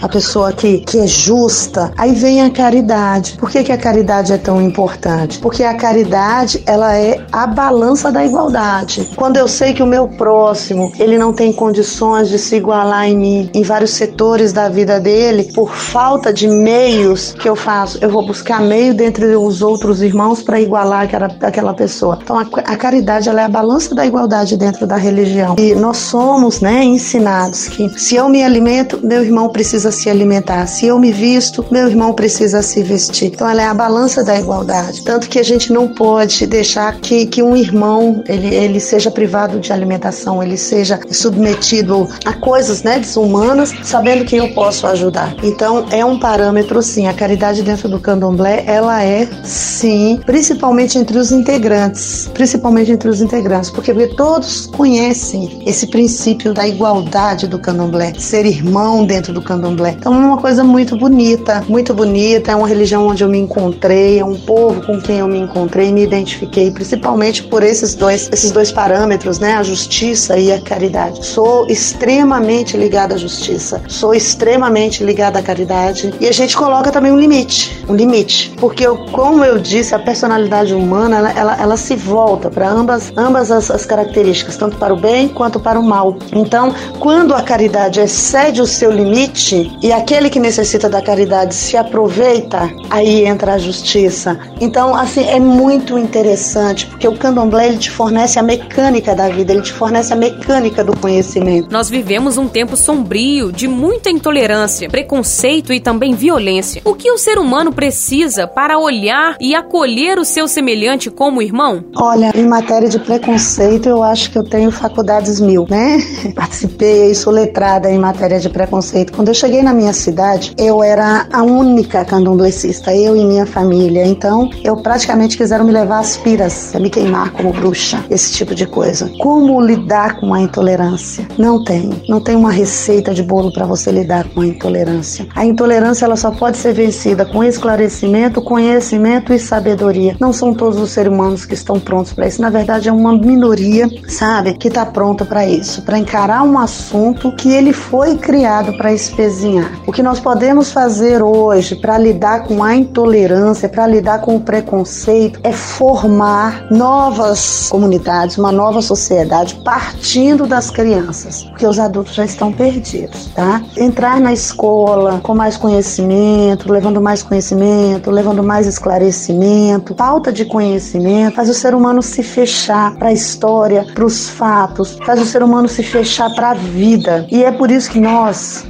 a 0.00 0.08
pessoa 0.08 0.52
que, 0.52 0.78
que 0.78 0.98
é 0.98 1.06
justa. 1.06 1.92
Aí 1.96 2.12
vem 2.12 2.42
a 2.42 2.50
caridade. 2.50 3.36
Por 3.38 3.50
que, 3.50 3.64
que 3.64 3.72
a 3.72 3.78
caridade 3.78 4.32
é 4.32 4.38
tão 4.38 4.60
importante? 4.60 5.38
Porque 5.38 5.62
a 5.62 5.74
caridade, 5.74 6.62
ela 6.66 6.96
é 6.96 7.24
a 7.32 7.46
balança 7.46 8.10
da 8.10 8.24
igualdade. 8.24 9.08
Quando 9.16 9.36
eu 9.36 9.48
sei 9.48 9.72
que 9.72 9.82
o 9.82 9.86
meu 9.86 10.08
próximo, 10.08 10.92
ele 10.98 11.18
não 11.18 11.32
tem 11.32 11.52
condições 11.52 12.28
de 12.28 12.38
se 12.38 12.56
igualar 12.56 13.08
em 13.08 13.16
mim, 13.16 13.50
em 13.54 13.62
vários 13.62 13.90
setores 13.90 14.52
da 14.52 14.68
vida 14.68 15.00
dele, 15.00 15.50
por 15.54 15.74
falta 15.74 16.32
de 16.32 16.48
meios 16.48 17.32
que 17.32 17.48
eu 17.48 17.56
faço, 17.56 17.98
eu 18.00 18.10
vou 18.10 18.26
buscar 18.26 18.60
meio 18.60 18.94
dentre 18.94 19.36
os 19.36 19.62
outros 19.62 20.02
irmãos 20.02 20.42
para 20.42 20.60
igualar 20.60 21.02
aquela, 21.04 21.30
aquela 21.40 21.74
pessoa. 21.74 22.18
Então 22.22 22.38
a, 22.38 22.42
a 22.42 22.76
caridade, 22.76 23.28
ela 23.28 23.42
é 23.42 23.44
a 23.44 23.48
balança 23.48 23.94
da 23.94 24.06
igualdade 24.06 24.56
dentro 24.56 24.86
da 24.86 24.96
religião. 24.96 25.56
E 25.58 25.74
nós 25.74 25.98
somos, 25.98 26.60
né, 26.60 26.82
ensinados 26.84 27.68
que 27.68 27.88
se 27.98 28.16
eu 28.16 28.28
me 28.28 28.42
alimento, 28.42 29.00
meu 29.02 29.22
irmão 29.22 29.48
precisa 29.48 29.85
se 29.90 30.10
alimentar. 30.10 30.66
Se 30.66 30.86
eu 30.86 30.98
me 30.98 31.12
visto, 31.12 31.64
meu 31.70 31.88
irmão 31.88 32.12
precisa 32.12 32.62
se 32.62 32.82
vestir. 32.82 33.28
Então 33.28 33.48
ela 33.48 33.62
é 33.62 33.66
a 33.66 33.74
balança 33.74 34.24
da 34.24 34.38
igualdade. 34.38 35.02
Tanto 35.04 35.28
que 35.28 35.38
a 35.38 35.42
gente 35.42 35.72
não 35.72 35.88
pode 35.88 36.46
deixar 36.46 36.94
que, 37.00 37.26
que 37.26 37.42
um 37.42 37.56
irmão 37.56 38.22
ele, 38.28 38.54
ele 38.54 38.80
seja 38.80 39.10
privado 39.10 39.58
de 39.58 39.72
alimentação, 39.72 40.42
ele 40.42 40.56
seja 40.56 41.00
submetido 41.10 42.08
a 42.24 42.32
coisas 42.32 42.82
né, 42.82 42.98
desumanas, 42.98 43.72
sabendo 43.82 44.24
que 44.24 44.36
eu 44.36 44.52
posso 44.52 44.86
ajudar. 44.86 45.34
Então 45.42 45.86
é 45.90 46.04
um 46.04 46.18
parâmetro 46.18 46.82
sim. 46.82 47.06
A 47.06 47.14
caridade 47.14 47.62
dentro 47.62 47.88
do 47.88 48.00
candomblé, 48.00 48.64
ela 48.66 49.02
é 49.02 49.28
sim, 49.44 50.20
principalmente 50.24 50.98
entre 50.98 51.18
os 51.18 51.32
integrantes. 51.32 52.28
Principalmente 52.32 52.92
entre 52.92 53.08
os 53.08 53.20
integrantes. 53.20 53.70
Porque 53.70 53.92
todos 54.08 54.66
conhecem 54.66 55.62
esse 55.66 55.86
princípio 55.86 56.52
da 56.52 56.66
igualdade 56.66 57.46
do 57.46 57.58
candomblé. 57.58 58.12
Ser 58.18 58.46
irmão 58.46 59.04
dentro 59.04 59.32
do 59.32 59.42
candomblé 59.42 59.75
Então 59.84 60.14
é 60.14 60.18
uma 60.18 60.38
coisa 60.38 60.62
muito 60.62 60.96
bonita, 60.96 61.64
muito 61.68 61.92
bonita. 61.92 62.52
É 62.52 62.56
uma 62.56 62.68
religião 62.68 63.06
onde 63.06 63.22
eu 63.22 63.28
me 63.28 63.38
encontrei, 63.38 64.18
é 64.18 64.24
um 64.24 64.38
povo 64.38 64.80
com 64.86 65.00
quem 65.00 65.18
eu 65.18 65.28
me 65.28 65.38
encontrei, 65.38 65.92
me 65.92 66.02
identifiquei, 66.02 66.70
principalmente 66.70 67.42
por 67.42 67.62
esses 67.62 67.94
dois, 67.94 68.28
esses 68.32 68.50
dois 68.50 68.70
parâmetros, 68.72 69.38
né? 69.38 69.54
A 69.54 69.62
justiça 69.62 70.38
e 70.38 70.52
a 70.52 70.60
caridade. 70.60 71.26
Sou 71.26 71.66
extremamente 71.66 72.76
ligada 72.76 73.14
à 73.14 73.18
justiça, 73.18 73.82
sou 73.88 74.14
extremamente 74.14 75.02
ligada 75.04 75.38
à 75.38 75.42
caridade. 75.42 76.14
E 76.20 76.28
a 76.28 76.32
gente 76.32 76.56
coloca 76.56 76.90
também 76.90 77.12
um 77.12 77.18
limite, 77.18 77.84
um 77.88 77.94
limite, 77.94 78.54
porque 78.58 78.86
eu, 78.86 78.96
como 79.12 79.44
eu 79.44 79.58
disse, 79.58 79.94
a 79.94 79.98
personalidade 79.98 80.74
humana 80.74 81.16
ela, 81.16 81.30
ela, 81.32 81.56
ela 81.60 81.76
se 81.76 81.96
volta 81.96 82.50
para 82.50 82.68
ambas, 82.68 83.12
ambas 83.16 83.50
as, 83.50 83.70
as 83.70 83.84
características, 83.84 84.56
tanto 84.56 84.76
para 84.76 84.94
o 84.94 84.96
bem 84.96 85.28
quanto 85.28 85.58
para 85.58 85.78
o 85.78 85.82
mal. 85.82 86.16
Então, 86.32 86.74
quando 86.98 87.34
a 87.34 87.42
caridade 87.42 88.00
excede 88.00 88.60
o 88.60 88.66
seu 88.66 88.90
limite, 88.90 89.65
e 89.82 89.92
aquele 89.92 90.30
que 90.30 90.38
necessita 90.38 90.88
da 90.88 91.02
caridade 91.02 91.54
se 91.54 91.76
aproveita, 91.76 92.70
aí 92.90 93.26
entra 93.26 93.54
a 93.54 93.58
justiça. 93.58 94.38
Então, 94.60 94.94
assim, 94.94 95.24
é 95.24 95.40
muito 95.40 95.98
interessante, 95.98 96.86
porque 96.86 97.08
o 97.08 97.16
candomblé 97.16 97.68
ele 97.68 97.78
te 97.78 97.90
fornece 97.90 98.38
a 98.38 98.42
mecânica 98.42 99.14
da 99.14 99.28
vida, 99.28 99.52
ele 99.52 99.62
te 99.62 99.72
fornece 99.72 100.12
a 100.12 100.16
mecânica 100.16 100.84
do 100.84 100.96
conhecimento. 100.96 101.68
Nós 101.70 101.90
vivemos 101.90 102.38
um 102.38 102.48
tempo 102.48 102.76
sombrio 102.76 103.52
de 103.52 103.66
muita 103.66 104.10
intolerância, 104.10 104.88
preconceito 104.88 105.72
e 105.72 105.80
também 105.80 106.14
violência. 106.14 106.82
O 106.84 106.94
que 106.94 107.10
o 107.10 107.18
ser 107.18 107.38
humano 107.38 107.72
precisa 107.72 108.46
para 108.46 108.78
olhar 108.78 109.36
e 109.40 109.54
acolher 109.54 110.18
o 110.18 110.24
seu 110.24 110.46
semelhante 110.46 111.10
como 111.10 111.42
irmão? 111.42 111.84
Olha, 111.96 112.30
em 112.34 112.46
matéria 112.46 112.88
de 112.88 112.98
preconceito, 112.98 113.88
eu 113.88 114.02
acho 114.02 114.30
que 114.30 114.38
eu 114.38 114.44
tenho 114.44 114.70
faculdades 114.70 115.40
mil, 115.40 115.66
né? 115.68 115.98
Participei 116.34 117.16
sou 117.16 117.32
letrada 117.32 117.90
em 117.90 117.98
matéria 117.98 118.38
de 118.38 118.48
preconceito. 118.48 119.12
Quando 119.12 119.28
eu 119.28 119.34
cheguei 119.34 119.55
cheguei 119.56 119.62
na 119.62 119.72
minha 119.72 119.92
cidade, 119.92 120.54
eu 120.58 120.82
era 120.82 121.26
a 121.32 121.42
única 121.42 122.04
candomblessista, 122.04 122.94
eu 122.94 123.16
e 123.16 123.24
minha 123.24 123.46
família. 123.46 124.06
Então, 124.06 124.50
eu 124.62 124.76
praticamente 124.76 125.36
quiseram 125.36 125.64
me 125.64 125.72
levar 125.72 126.00
às 126.00 126.16
piras, 126.16 126.72
me 126.74 126.90
queimar 126.90 127.32
como 127.32 127.52
bruxa, 127.52 128.04
esse 128.10 128.32
tipo 128.32 128.54
de 128.54 128.66
coisa. 128.66 129.10
Como 129.18 129.60
lidar 129.60 130.20
com 130.20 130.34
a 130.34 130.40
intolerância? 130.40 131.26
Não 131.38 131.62
tem. 131.62 131.90
Não 132.08 132.20
tem 132.20 132.36
uma 132.36 132.50
receita 132.50 133.14
de 133.14 133.22
bolo 133.22 133.52
para 133.52 133.64
você 133.64 133.90
lidar 133.90 134.28
com 134.30 134.40
a 134.40 134.46
intolerância. 134.46 135.26
A 135.34 135.44
intolerância 135.44 136.04
ela 136.04 136.16
só 136.16 136.30
pode 136.30 136.56
ser 136.58 136.74
vencida 136.74 137.24
com 137.24 137.42
esclarecimento, 137.42 138.42
conhecimento 138.42 139.32
e 139.32 139.38
sabedoria. 139.38 140.16
Não 140.20 140.32
são 140.32 140.52
todos 140.52 140.78
os 140.78 140.90
seres 140.90 141.12
humanos 141.12 141.46
que 141.46 141.54
estão 141.54 141.78
prontos 141.80 142.12
para 142.12 142.26
isso. 142.26 142.42
Na 142.42 142.50
verdade, 142.50 142.88
é 142.88 142.92
uma 142.92 143.16
minoria, 143.16 143.88
sabe, 144.08 144.54
que 144.54 144.68
está 144.68 144.84
pronta 144.84 145.24
para 145.24 145.46
isso, 145.46 145.82
para 145.82 145.98
encarar 145.98 146.42
um 146.42 146.58
assunto 146.58 147.34
que 147.36 147.52
ele 147.52 147.72
foi 147.72 148.16
criado 148.16 148.76
para 148.76 148.92
especializar 148.92 149.45
cozinhar. 149.46 149.70
O 149.86 149.92
que 149.92 150.02
nós 150.02 150.18
podemos 150.20 150.72
fazer 150.72 151.22
hoje 151.22 151.76
para 151.76 151.96
lidar 151.98 152.44
com 152.44 152.62
a 152.62 152.74
intolerância, 152.74 153.68
para 153.68 153.86
lidar 153.86 154.20
com 154.20 154.36
o 154.36 154.40
preconceito, 154.40 155.40
é 155.42 155.52
formar 155.52 156.66
novas 156.70 157.68
comunidades, 157.70 158.36
uma 158.36 158.52
nova 158.52 158.82
sociedade 158.82 159.60
partindo 159.64 160.46
das 160.46 160.70
crianças, 160.70 161.44
porque 161.44 161.66
os 161.66 161.78
adultos 161.78 162.14
já 162.14 162.24
estão 162.24 162.52
perdidos, 162.52 163.26
tá? 163.34 163.62
Entrar 163.76 164.20
na 164.20 164.32
escola 164.32 165.20
com 165.22 165.34
mais 165.34 165.56
conhecimento, 165.56 166.70
levando 166.70 167.00
mais 167.00 167.22
conhecimento, 167.22 168.10
levando 168.10 168.42
mais 168.42 168.66
esclarecimento, 168.66 169.94
falta 169.94 170.32
de 170.32 170.44
conhecimento 170.44 171.36
faz 171.36 171.48
o 171.48 171.54
ser 171.54 171.74
humano 171.74 172.02
se 172.02 172.22
fechar 172.22 172.94
para 172.96 173.08
a 173.08 173.12
história, 173.12 173.86
para 173.94 174.04
os 174.04 174.28
fatos, 174.28 174.98
faz 175.04 175.20
o 175.20 175.26
ser 175.26 175.42
humano 175.42 175.68
se 175.68 175.82
fechar 175.82 176.34
para 176.34 176.50
a 176.50 176.54
vida. 176.54 177.26
E 177.30 177.44
é 177.44 177.52
por 177.52 177.70
isso 177.70 177.90
que 177.90 178.00
nós, 178.00 178.64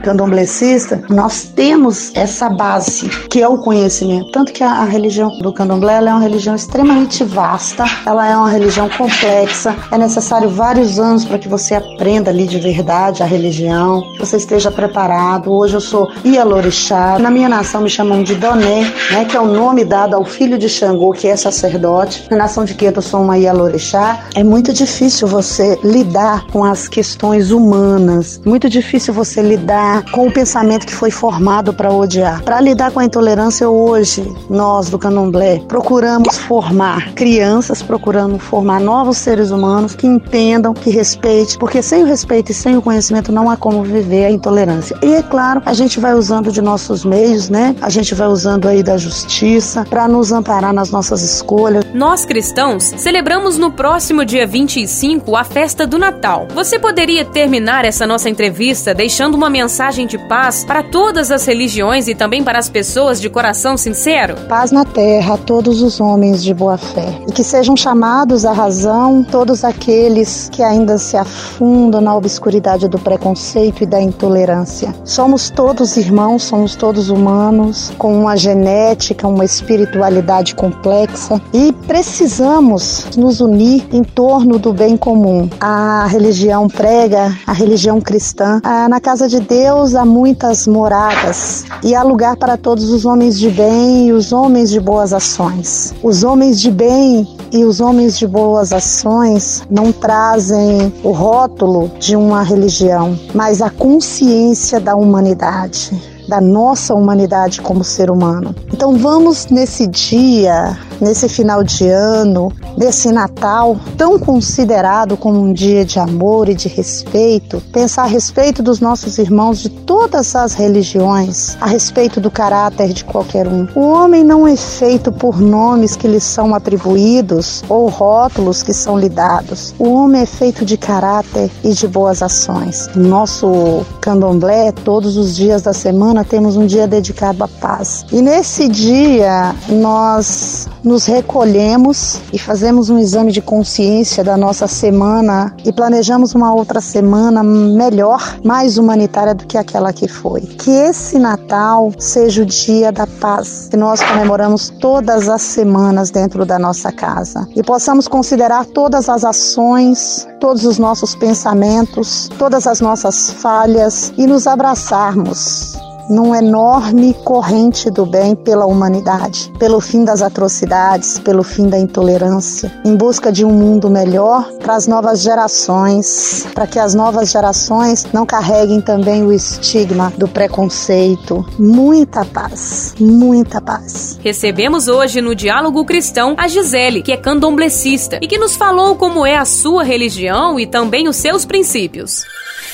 nós 1.09 1.45
temos 1.45 2.11
essa 2.15 2.49
base, 2.49 3.09
que 3.31 3.41
é 3.41 3.49
o 3.49 3.59
conhecimento. 3.59 4.33
Tanto 4.33 4.53
que 4.53 4.65
a, 4.65 4.85
religião 4.85 5.31
do 5.39 5.53
candomblé 5.53 5.99
é 5.99 6.01
uma 6.11 6.21
religião 6.21 6.55
extremamente 6.55 7.23
vasta, 7.23 7.85
ela 8.05 8.29
é 8.29 8.37
uma 8.37 8.51
religião 8.51 8.89
complexa, 8.89 9.77
é 9.93 9.99
necessário 9.99 10.49
vários 10.49 10.99
anos 10.99 11.25
para 11.25 11.39
que 11.39 11.49
você 11.49 11.75
aprenda 11.75 12.31
ali 12.31 12.47
de 12.47 12.59
verdade 12.59 13.23
a 13.23 13.27
religião, 13.27 14.03
você 14.19 14.37
esteja 14.37 14.71
preparado. 14.71 15.53
Hoje 15.53 15.75
eu 15.75 15.81
sou 15.81 16.11
Ialorixá, 16.25 17.19
na 17.19 17.31
minha 17.31 17.49
nação 17.49 17.83
me 17.83 17.91
chamam 17.91 18.23
de 18.23 18.35
Doné, 18.35 18.93
né, 19.11 19.25
que 19.25 19.37
é 19.37 19.41
o 19.41 19.47
nome 19.47 19.85
dado 19.85 20.15
ao 20.15 20.25
filho 20.25 20.59
de 20.59 20.69
Xangô, 20.69 21.13
que 21.13 21.29
é 21.29 21.37
sacerdote. 21.37 22.27
Na 22.31 22.39
nação 22.39 22.65
de 22.65 22.75
Queto 22.75 22.99
eu 22.99 23.03
sou 23.03 23.23
uma 23.23 23.39
Ialorixá. 23.39 24.21
É 24.35 24.43
muito 24.43 24.73
difícil 24.73 25.29
você 25.29 25.79
lidar 25.85 26.47
com 26.49 26.65
as 26.65 26.89
questões 26.89 27.51
humanas, 27.51 28.41
muito 28.45 28.69
difícil 28.69 29.15
você 29.15 29.43
lidar 29.43 30.05
com 30.11 30.27
o 30.27 30.33
pensamento 30.33 30.56
que 30.87 30.95
foi 30.95 31.11
formado 31.11 31.75
para 31.75 31.93
odiar. 31.93 32.43
Para 32.43 32.61
lidar 32.63 32.91
com 32.91 32.99
a 32.99 33.05
intolerância 33.05 33.69
hoje, 33.69 34.35
nós 34.49 34.89
do 34.89 34.99
Candomblé 34.99 35.61
procuramos 35.69 36.39
formar 36.39 37.13
crianças, 37.13 37.83
procuramos 37.83 38.43
formar 38.43 38.81
novos 38.81 39.19
seres 39.19 39.51
humanos 39.51 39.95
que 39.95 40.07
entendam, 40.07 40.73
que 40.73 40.89
respeitem, 40.89 41.59
porque 41.59 41.83
sem 41.83 42.05
o 42.05 42.07
respeito 42.07 42.53
e 42.53 42.55
sem 42.55 42.75
o 42.75 42.81
conhecimento 42.81 43.31
não 43.31 43.51
há 43.51 43.57
como 43.57 43.83
viver 43.83 44.25
a 44.25 44.31
intolerância. 44.31 44.97
E 45.03 45.13
é 45.13 45.23
claro, 45.23 45.61
a 45.67 45.75
gente 45.75 46.01
vai 46.01 46.15
usando 46.15 46.51
de 46.51 46.63
nossos 46.63 47.05
meios, 47.05 47.51
né? 47.51 47.77
A 47.83 47.91
gente 47.91 48.15
vai 48.15 48.29
usando 48.29 48.67
aí 48.67 48.83
da 48.83 48.97
justiça 48.97 49.85
para 49.91 50.09
nos 50.09 50.33
amparar 50.33 50.73
nas 50.73 50.91
nossas 50.91 51.21
escolhas. 51.21 51.85
Nós 51.93 52.25
cristãos 52.25 52.95
celebramos 52.97 53.59
no 53.59 53.71
próximo 53.71 54.25
dia 54.25 54.47
25 54.47 55.37
a 55.37 55.45
festa 55.45 55.87
do 55.87 55.99
Natal. 55.99 56.49
Você 56.55 56.79
poderia 56.79 57.27
terminar 57.27 57.85
essa 57.85 58.07
nossa 58.07 58.31
entrevista 58.31 58.95
deixando 58.95 59.35
uma 59.35 59.51
mensagem 59.51 60.07
de 60.07 60.17
paz 60.17 60.46
para 60.47 60.81
todas 60.81 61.33
as 61.33 61.45
religiões 61.45 62.07
e 62.07 62.15
também 62.15 62.45
para 62.45 62.57
as 62.57 62.69
pessoas 62.69 63.21
de 63.21 63.29
coração 63.29 63.77
sincero? 63.77 64.37
Paz 64.49 64.71
na 64.71 64.85
terra 64.85 65.35
a 65.35 65.37
todos 65.37 65.83
os 65.83 65.99
homens 65.99 66.45
de 66.45 66.55
boa 66.55 66.79
fé 66.79 67.21
e 67.27 67.33
que 67.33 67.43
sejam 67.43 67.77
chamados 67.77 68.45
à 68.45 68.53
razão 68.53 69.25
todos 69.25 69.65
aqueles 69.65 70.49
que 70.53 70.63
ainda 70.63 70.99
se 70.99 71.17
afundam 71.17 72.01
na 72.01 72.15
obscuridade 72.15 72.87
do 72.87 72.97
preconceito 72.97 73.83
e 73.83 73.87
da 73.87 74.01
intolerância. 74.01 74.95
Somos 75.05 75.51
todos 75.51 75.97
irmãos, 75.97 76.45
somos 76.45 76.77
todos 76.77 77.11
humanos, 77.11 77.93
com 77.99 78.17
uma 78.17 78.37
genética, 78.37 79.27
uma 79.27 79.45
espiritualidade 79.45 80.55
complexa 80.55 81.41
e 81.53 81.73
precisamos 81.89 83.09
nos 83.17 83.41
unir 83.41 83.85
em 83.93 84.05
torno 84.05 84.61
do 84.61 84.73
bem 84.73 84.97
comum. 84.97 85.51
A 85.59 86.07
religião 86.07 86.69
prega, 86.69 87.37
a 87.45 87.53
religião 87.53 88.01
cristã. 88.01 88.61
Ah, 88.63 88.89
na 88.89 89.01
casa 89.01 89.29
de 89.29 89.41
Deus 89.41 89.97
há 89.97 90.05
muitas 90.37 90.67
moradas 90.67 91.65
e 91.83 91.95
há 91.95 92.03
lugar 92.03 92.37
para 92.37 92.59
todos 92.59 92.91
os 92.91 93.07
homens 93.07 93.39
de 93.39 93.49
bem 93.49 94.09
e 94.09 94.13
os 94.13 94.35
homens 94.35 94.69
de 94.69 94.79
boas 94.79 95.15
ações. 95.15 95.95
Os 96.03 96.25
homens 96.25 96.61
de 96.61 96.71
bem 96.71 97.27
e 97.51 97.65
os 97.65 97.81
homens 97.81 98.19
de 98.19 98.27
boas 98.27 98.71
ações 98.71 99.63
não 99.71 99.91
trazem 99.93 100.93
o 101.03 101.11
rótulo 101.11 101.91
de 101.99 102.15
uma 102.15 102.43
religião, 102.43 103.19
mas 103.35 103.63
a 103.63 103.71
consciência 103.71 104.79
da 104.79 104.95
humanidade 104.95 106.16
da 106.29 106.41
nossa 106.41 106.95
humanidade 106.95 107.61
como 107.61 107.85
ser 107.85 108.11
humano. 108.11 108.55
Então 108.73 108.97
vamos 108.97 109.47
nesse 109.47 109.87
dia, 109.87 110.79
nesse 111.01 111.29
final 111.29 111.63
de 111.63 111.89
ano, 111.89 112.53
nesse 112.77 113.11
Natal 113.11 113.77
tão 113.97 114.19
considerado 114.19 115.17
como 115.17 115.41
um 115.41 115.53
dia 115.53 115.85
de 115.85 115.99
amor 115.99 116.49
e 116.49 116.55
de 116.55 116.69
respeito, 116.69 117.63
pensar 117.73 118.03
a 118.03 118.07
respeito 118.07 118.63
dos 118.63 118.81
nossos 118.81 119.19
irmãos 119.19 119.61
de 119.61 119.69
todas 119.69 120.35
as 120.35 120.55
religiões, 120.55 121.57
a 121.61 121.67
respeito 121.67 122.21
do 122.21 122.31
caráter 122.31 122.93
de 122.93 123.05
qualquer 123.05 123.47
um. 123.47 123.67
O 123.75 123.81
homem 123.81 124.25
não 124.25 124.47
é 124.47 124.57
feito 124.57 125.11
por 125.13 125.41
nomes 125.41 125.97
que 125.97 126.09
lhe 126.09 126.21
são 126.21 126.55
atribuídos 126.55 127.65
ou 127.69 127.89
rótulos 127.89 128.63
que 128.63 128.73
são 128.73 128.99
lhe 128.99 129.09
dados. 129.09 129.75
O 129.79 129.93
homem 129.93 130.23
é 130.23 130.27
feito 130.27 130.65
de 130.65 130.77
caráter 130.77 131.51
e 131.65 131.73
de 131.73 131.87
boas 131.87 132.23
ações. 132.23 132.89
Nosso 132.95 133.85
candomblé, 134.01 134.73
todos 134.73 135.17
os 135.17 135.35
dias 135.35 135.63
da 135.63 135.73
semana, 135.73 136.16
temos 136.25 136.57
um 136.57 136.67
dia 136.67 136.87
dedicado 136.87 137.45
à 137.45 137.49
paz. 137.49 138.05
E 138.13 138.21
nesse 138.23 138.69
dia, 138.69 139.55
nós 139.69 140.69
nos 140.83 141.05
recolhemos 141.05 142.21
e 142.33 142.39
fazemos 142.39 142.89
um 142.91 142.99
exame 142.99 143.33
de 143.33 143.43
consciência 143.43 144.23
da 144.23 144.37
nossa 144.37 144.69
semana 144.69 145.55
e 145.65 145.73
planejamos 145.73 146.35
uma 146.35 146.55
outra 146.55 146.81
semana 146.81 147.43
melhor, 147.43 148.39
mais 148.45 148.79
humanitária 148.79 149.35
do 149.35 149.47
que 149.47 149.59
aquela 149.59 149.93
que 149.93 150.07
foi. 150.07 150.43
Que 150.43 150.71
esse 150.71 151.19
Natal 151.19 151.93
seja 151.99 152.43
o 152.43 152.47
dia 152.47 152.93
da 152.93 153.07
paz, 153.07 153.67
que 153.69 153.77
nós 153.77 154.01
comemoramos 154.03 154.69
todas 154.81 155.29
as 155.29 155.43
semanas 155.43 156.11
dentro 156.11 156.47
da 156.47 156.59
nossa 156.59 156.93
casa 156.93 157.49
e 157.57 157.63
possamos 157.63 158.07
considerar 158.07 158.65
todas 158.67 159.09
as 159.09 159.25
ações, 159.25 160.29
todos 160.39 160.65
os 160.65 160.79
nossos 160.79 161.15
pensamentos, 161.17 162.29
todas 162.39 162.67
as 162.67 162.81
nossas 162.81 163.31
falhas 163.31 164.13
e 164.17 164.27
nos 164.27 164.47
abraçarmos 164.47 165.77
numa 166.09 166.39
enorme 166.39 167.15
corrente 167.25 167.91
do 167.91 168.07
bem 168.07 168.35
pela 168.35 168.67
humanidade, 168.67 169.53
pelo 169.59 169.81
fim 169.81 170.05
das 170.05 170.23
atrocidades, 170.23 171.19
pelo 171.19 171.43
fim 171.43 171.69
da 171.69 171.79
intolerância, 171.79 172.73
em 172.85 172.97
busca 172.97 173.33
de 173.33 173.45
um 173.45 173.53
mundo 173.53 173.91
melhor 173.91 174.51
para 174.61 174.75
as 174.75 174.87
novas 174.87 175.21
gerações, 175.21 176.47
para 176.55 176.67
que 176.67 176.79
as 176.79 176.95
novas 176.95 177.31
gerações 177.31 178.07
não 178.13 178.25
carreguem 178.25 178.81
também 178.81 179.25
o 179.25 179.33
estigma 179.33 180.13
do 180.17 180.29
preconceito. 180.29 181.45
Muita 181.59 182.25
paz, 182.25 182.95
muita 182.99 183.61
paz. 183.61 184.19
Recebemos 184.23 184.89
hoje 184.89 185.21
no 185.21 185.35
Diálogo 185.35 185.85
Cristão 185.85 186.35
a 186.39 186.49
Gisele, 186.49 187.03
que 187.03 187.13
é 187.13 187.17
candomblecista 187.17 188.19
e 188.23 188.27
que 188.27 188.39
nos 188.39 188.57
falou 188.57 188.97
como 188.97 189.27
é 189.27 189.37
a 189.37 189.45
sua 189.45 189.83
religião 189.85 190.59
e 190.59 190.67
também 190.67 191.09
os 191.09 191.17
seus 191.17 191.45
princípios. 191.45 192.25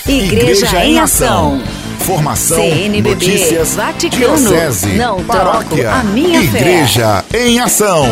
Igreja, 0.07 0.67
Igreja 0.67 0.85
em 0.85 0.99
Ação. 0.99 1.61
Formação, 2.03 2.57
CNBB, 2.57 3.11
notícias, 3.11 3.77
Vaticano, 3.77 4.37
diocese, 4.37 4.89
não 4.95 5.23
paróquia, 5.23 5.93
a 5.93 6.03
minha 6.03 6.43
Igreja 6.43 7.25
fé. 7.31 7.47
em 7.47 7.61
Ação. 7.61 8.09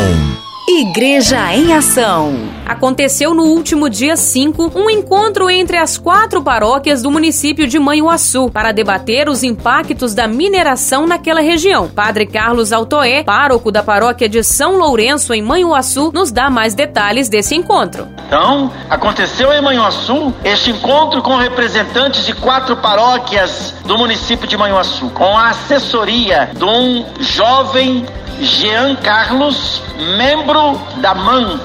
Igreja 0.71 1.53
em 1.53 1.75
Ação. 1.75 2.33
Aconteceu 2.65 3.35
no 3.35 3.43
último 3.43 3.91
dia 3.91 4.17
5 4.17 4.71
um 4.77 4.89
encontro 4.89 5.51
entre 5.51 5.77
as 5.77 5.99
quatro 5.99 6.45
paróquias 6.45 7.03
do 7.03 7.11
município 7.11 7.67
de 7.67 7.77
Manhuaçu 7.77 8.49
para 8.49 8.71
debater 8.71 9.29
os 9.29 9.43
impactos 9.43 10.15
da 10.15 10.29
mineração 10.29 11.09
naquela 11.09 11.41
região. 11.41 11.89
Padre 11.89 12.25
Carlos 12.25 12.73
Altoé, 12.73 13.25
pároco 13.25 13.73
da 13.73 13.83
paróquia 13.83 14.29
de 14.29 14.45
São 14.45 14.77
Lourenço 14.77 15.35
em 15.35 15.43
Manhuaçu, 15.43 16.13
nos 16.15 16.31
dá 16.31 16.49
mais 16.49 16.73
detalhes 16.73 17.29
desse 17.29 17.57
encontro. 17.57 18.07
Então, 18.29 18.71
aconteceu 18.89 19.53
em 19.53 19.61
Manhuaçu 19.61 20.33
este 20.45 20.71
encontro 20.71 21.21
com 21.21 21.37
representantes 21.37 22.25
de 22.25 22.33
quatro 22.33 22.77
paróquias 22.77 23.75
do 23.85 23.99
município 23.99 24.47
de 24.47 24.57
Manhuaçu, 24.57 25.11
com 25.11 25.37
a 25.37 25.49
assessoria 25.49 26.49
de 26.55 26.65
um 26.65 27.05
jovem 27.19 28.07
Jean 28.41 28.97
Carlos, 28.97 29.83
membro 30.17 30.60
da 30.97 31.15
MAN, 31.15 31.59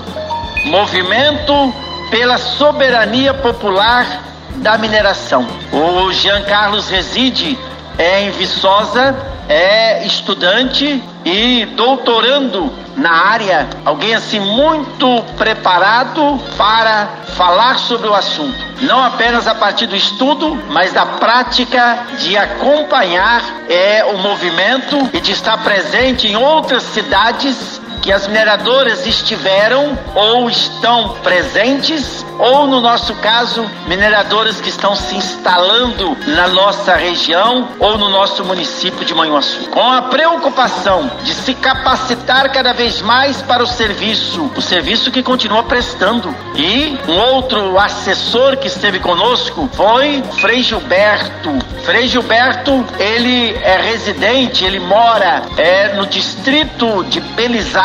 Movimento 0.66 1.74
pela 2.10 2.38
Soberania 2.38 3.34
Popular 3.34 4.24
da 4.58 4.78
Mineração. 4.78 5.46
O 5.72 6.12
Jean 6.14 6.42
Carlos 6.44 6.90
reside 6.90 7.58
em 8.00 8.32
Viçosa, 8.32 9.16
é 9.48 10.06
estudante 10.06 11.04
e 11.24 11.66
doutorando 11.76 12.72
na 12.96 13.12
área, 13.12 13.68
alguém 13.84 14.16
assim 14.16 14.40
muito 14.40 15.22
preparado 15.38 16.40
para 16.58 17.08
falar 17.36 17.78
sobre 17.80 18.08
o 18.08 18.14
assunto. 18.14 18.58
Não 18.82 19.04
apenas 19.04 19.48
a 19.48 19.54
partir 19.54 19.88
do 19.88 19.96
estudo, 19.96 20.56
mas 20.70 20.94
da 20.94 21.06
prática 21.06 22.00
de 22.18 22.38
acompanhar 22.38 23.44
é, 23.70 24.06
o 24.06 24.18
movimento 24.18 25.10
e 25.14 25.20
de 25.20 25.34
estar 25.34 25.58
presente 25.58 26.28
em 26.28 26.38
outras 26.38 26.84
cidades 26.84 27.82
que 28.02 28.12
as 28.12 28.28
mineradoras 28.28 29.06
estiveram 29.06 29.98
ou 30.14 30.50
estão 30.50 31.10
presentes 31.24 32.26
ou 32.38 32.68
no 32.68 32.82
nosso 32.82 33.14
caso, 33.16 33.70
mineradoras 33.88 34.60
que 34.60 34.70
estão 34.70 34.96
se 34.96 35.16
instalando 35.16 36.18
na 36.28 36.48
nossa 36.48 36.96
região 36.96 37.70
ou 37.80 37.98
no 37.98 38.10
nosso 38.10 38.44
município 38.44 39.06
de 39.06 39.14
Manhuaçu. 39.14 39.70
Com 39.70 39.92
a 39.92 40.04
preocupação 40.04 41.10
de 41.24 41.34
se 41.34 41.54
capacitar 41.54 42.52
cada 42.52 42.74
vez 42.74 43.02
mais 43.02 43.42
para 43.42 43.64
o 43.64 43.68
serviço, 43.68 44.52
o 44.56 44.62
serviço 44.62 45.12
que 45.12 45.24
continua 45.24 45.64
prestando. 45.64 46.36
E 46.56 46.98
um 47.08 47.18
outro 47.18 47.78
assessor 47.80 48.58
que 48.58 48.68
esteve 48.68 49.00
conosco 49.00 49.70
foi 49.74 50.22
Frei 50.40 50.62
Gilberto. 50.62 51.58
Frei 51.84 52.08
Gilberto, 52.08 52.86
ele 53.00 53.54
é 53.64 53.80
residente, 53.82 54.66
ele 54.66 54.80
mora 54.80 55.44
é, 55.58 55.94
no 55.94 56.06
distrito 56.06 57.04
de 57.06 57.20
Belisário, 57.20 57.85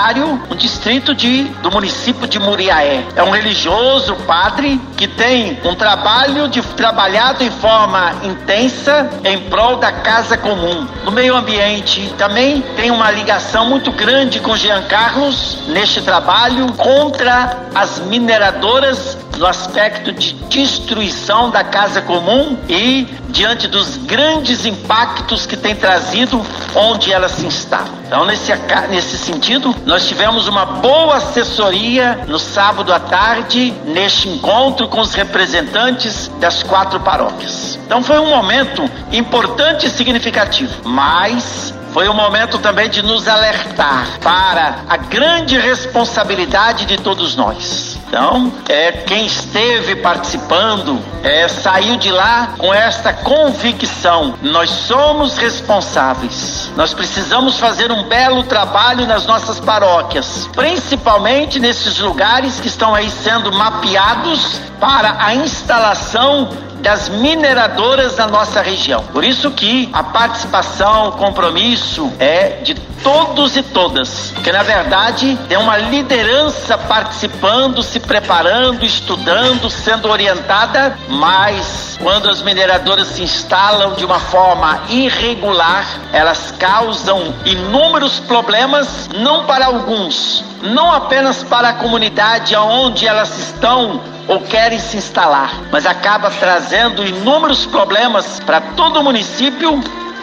um 0.51 0.57
distrito 0.57 1.15
de, 1.15 1.45
do 1.63 1.71
município 1.71 2.27
de 2.27 2.39
Muriaé. 2.39 3.05
É 3.15 3.23
um 3.23 3.31
religioso, 3.31 4.17
padre 4.27 4.81
que 4.97 5.07
tem 5.07 5.59
um 5.65 5.75
trabalho 5.75 6.49
de 6.49 6.63
trabalhado 6.63 7.45
em 7.45 7.51
forma 7.51 8.15
intensa 8.23 9.11
em 9.25 9.39
prol 9.51 9.77
da 9.77 9.93
casa 9.93 10.39
comum, 10.39 10.87
do 11.05 11.13
meio 11.13 11.37
ambiente. 11.37 12.13
Também 12.17 12.63
tem 12.77 12.91
uma 12.91 13.11
ligação 13.11 13.67
muito 13.67 13.93
grande 13.93 14.41
com 14.41 14.57
Jean 14.57 14.83
Carlos 14.85 15.59
neste 15.69 16.01
trabalho 16.01 16.73
contra 16.73 17.59
as 17.75 17.99
mineradoras 17.99 19.19
no 19.38 19.47
aspecto 19.47 20.12
de 20.12 20.35
destruição 20.49 21.51
da 21.51 21.64
casa 21.64 22.03
comum 22.03 22.59
e 22.69 23.07
diante 23.29 23.69
dos 23.69 23.97
grandes 23.97 24.66
impactos 24.66 25.47
que 25.47 25.57
tem 25.57 25.75
trazido 25.75 26.45
onde 26.75 27.12
ela 27.12 27.29
se 27.29 27.47
instala. 27.47 27.88
Então, 28.07 28.25
nesse, 28.25 28.53
nesse 28.88 29.16
sentido, 29.16 29.75
nós 29.87 30.07
tivemos 30.07 30.49
uma 30.49 30.66
boa 30.66 31.16
assessoria 31.16 32.25
no 32.27 32.38
sábado 32.38 32.93
à 32.93 32.99
tarde, 32.99 33.73
neste 33.85 34.29
encontro 34.29 34.88
com 34.88 35.01
os 35.01 35.14
representantes 35.14 36.29
das 36.40 36.62
quatro 36.62 36.99
paróquias. 37.01 37.79
Então, 37.87 38.03
foi 38.03 38.19
um 38.19 38.29
momento 38.29 38.88
importante 39.12 39.87
e 39.87 39.90
significativo, 39.90 40.73
mas 40.85 41.73
foi 41.93 42.09
um 42.09 42.14
momento 42.14 42.59
também 42.59 42.88
de 42.88 43.03
nos 43.03 43.27
alertar 43.27 44.07
para 44.23 44.85
a 44.88 44.97
grande 44.97 45.59
responsabilidade 45.59 46.87
de 46.87 46.99
todos 46.99 47.35
nós. 47.35 48.00
Então, 48.11 48.53
é, 48.68 48.90
quem 48.90 49.25
esteve 49.25 49.94
participando 49.94 51.01
é, 51.23 51.46
saiu 51.46 51.96
de 51.96 52.11
lá 52.11 52.55
com 52.59 52.75
esta 52.75 53.12
convicção: 53.12 54.35
nós 54.42 54.68
somos 54.68 55.38
responsáveis. 55.38 56.73
Nós 56.75 56.92
precisamos 56.92 57.61
fazer 57.61 57.92
um 57.92 58.03
belo 58.09 58.42
trabalho 58.42 59.07
nas 59.07 59.27
nossas 59.27 59.61
paróquias, 59.61 60.51
principalmente 60.57 61.61
nesses 61.61 62.01
lugares 62.01 62.59
que 62.59 62.66
estão 62.66 62.96
aí 62.96 63.09
sendo 63.09 63.53
mapeados 63.53 64.61
para 64.81 65.14
a 65.25 65.33
instalação 65.33 66.49
das 66.81 67.09
mineradoras 67.09 68.16
da 68.16 68.27
nossa 68.27 68.61
região. 68.62 69.03
Por 69.12 69.25
isso 69.25 69.51
que 69.51 69.88
a 69.93 70.03
participação, 70.03 71.09
o 71.09 71.12
compromisso 71.12 72.12
é 72.19 72.61
de 72.62 72.75
todos 73.03 73.57
e 73.57 73.62
todas, 73.62 74.31
porque 74.35 74.53
na 74.53 74.62
verdade 74.62 75.38
tem 75.49 75.57
uma 75.57 75.77
liderança 75.77 76.77
participando, 76.77 77.83
se 77.83 77.99
preparando, 77.99 78.85
estudando, 78.85 79.71
sendo 79.71 80.09
orientada, 80.09 80.99
mas 81.09 81.99
quando 82.03 82.29
as 82.29 82.43
mineradoras 82.43 83.09
se 83.09 83.23
instalam 83.23 83.95
de 83.95 84.05
uma 84.05 84.19
forma 84.19 84.83
irregular, 84.88 85.87
elas 86.12 86.53
causam 86.59 87.35
inúmeros 87.45 88.21
problemas, 88.21 89.09
não 89.19 89.45
para 89.45 89.66
alguns, 89.66 90.45
não 90.62 90.93
apenas 90.93 91.43
para 91.43 91.71
a 91.71 91.75
comunidade 91.75 92.55
onde 92.57 93.07
elas 93.07 93.38
estão 93.38 94.01
ou 94.28 94.40
querem 94.40 94.78
se 94.78 94.96
instalar, 94.96 95.52
mas 95.70 95.87
acaba 95.87 96.30
trazendo 96.30 97.06
inúmeros 97.06 97.66
problemas 97.66 98.40
para 98.40 98.61
todo 98.61 99.00
o 99.00 99.04
município 99.04 99.80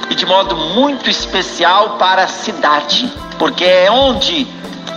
e 0.10 0.16
de 0.16 0.26
modo 0.26 0.56
muito 0.56 1.10
especial 1.10 1.98
para 1.98 2.24
a 2.24 2.28
cidade, 2.28 3.12
porque 3.38 3.66
é 3.66 3.92
onde 3.92 4.48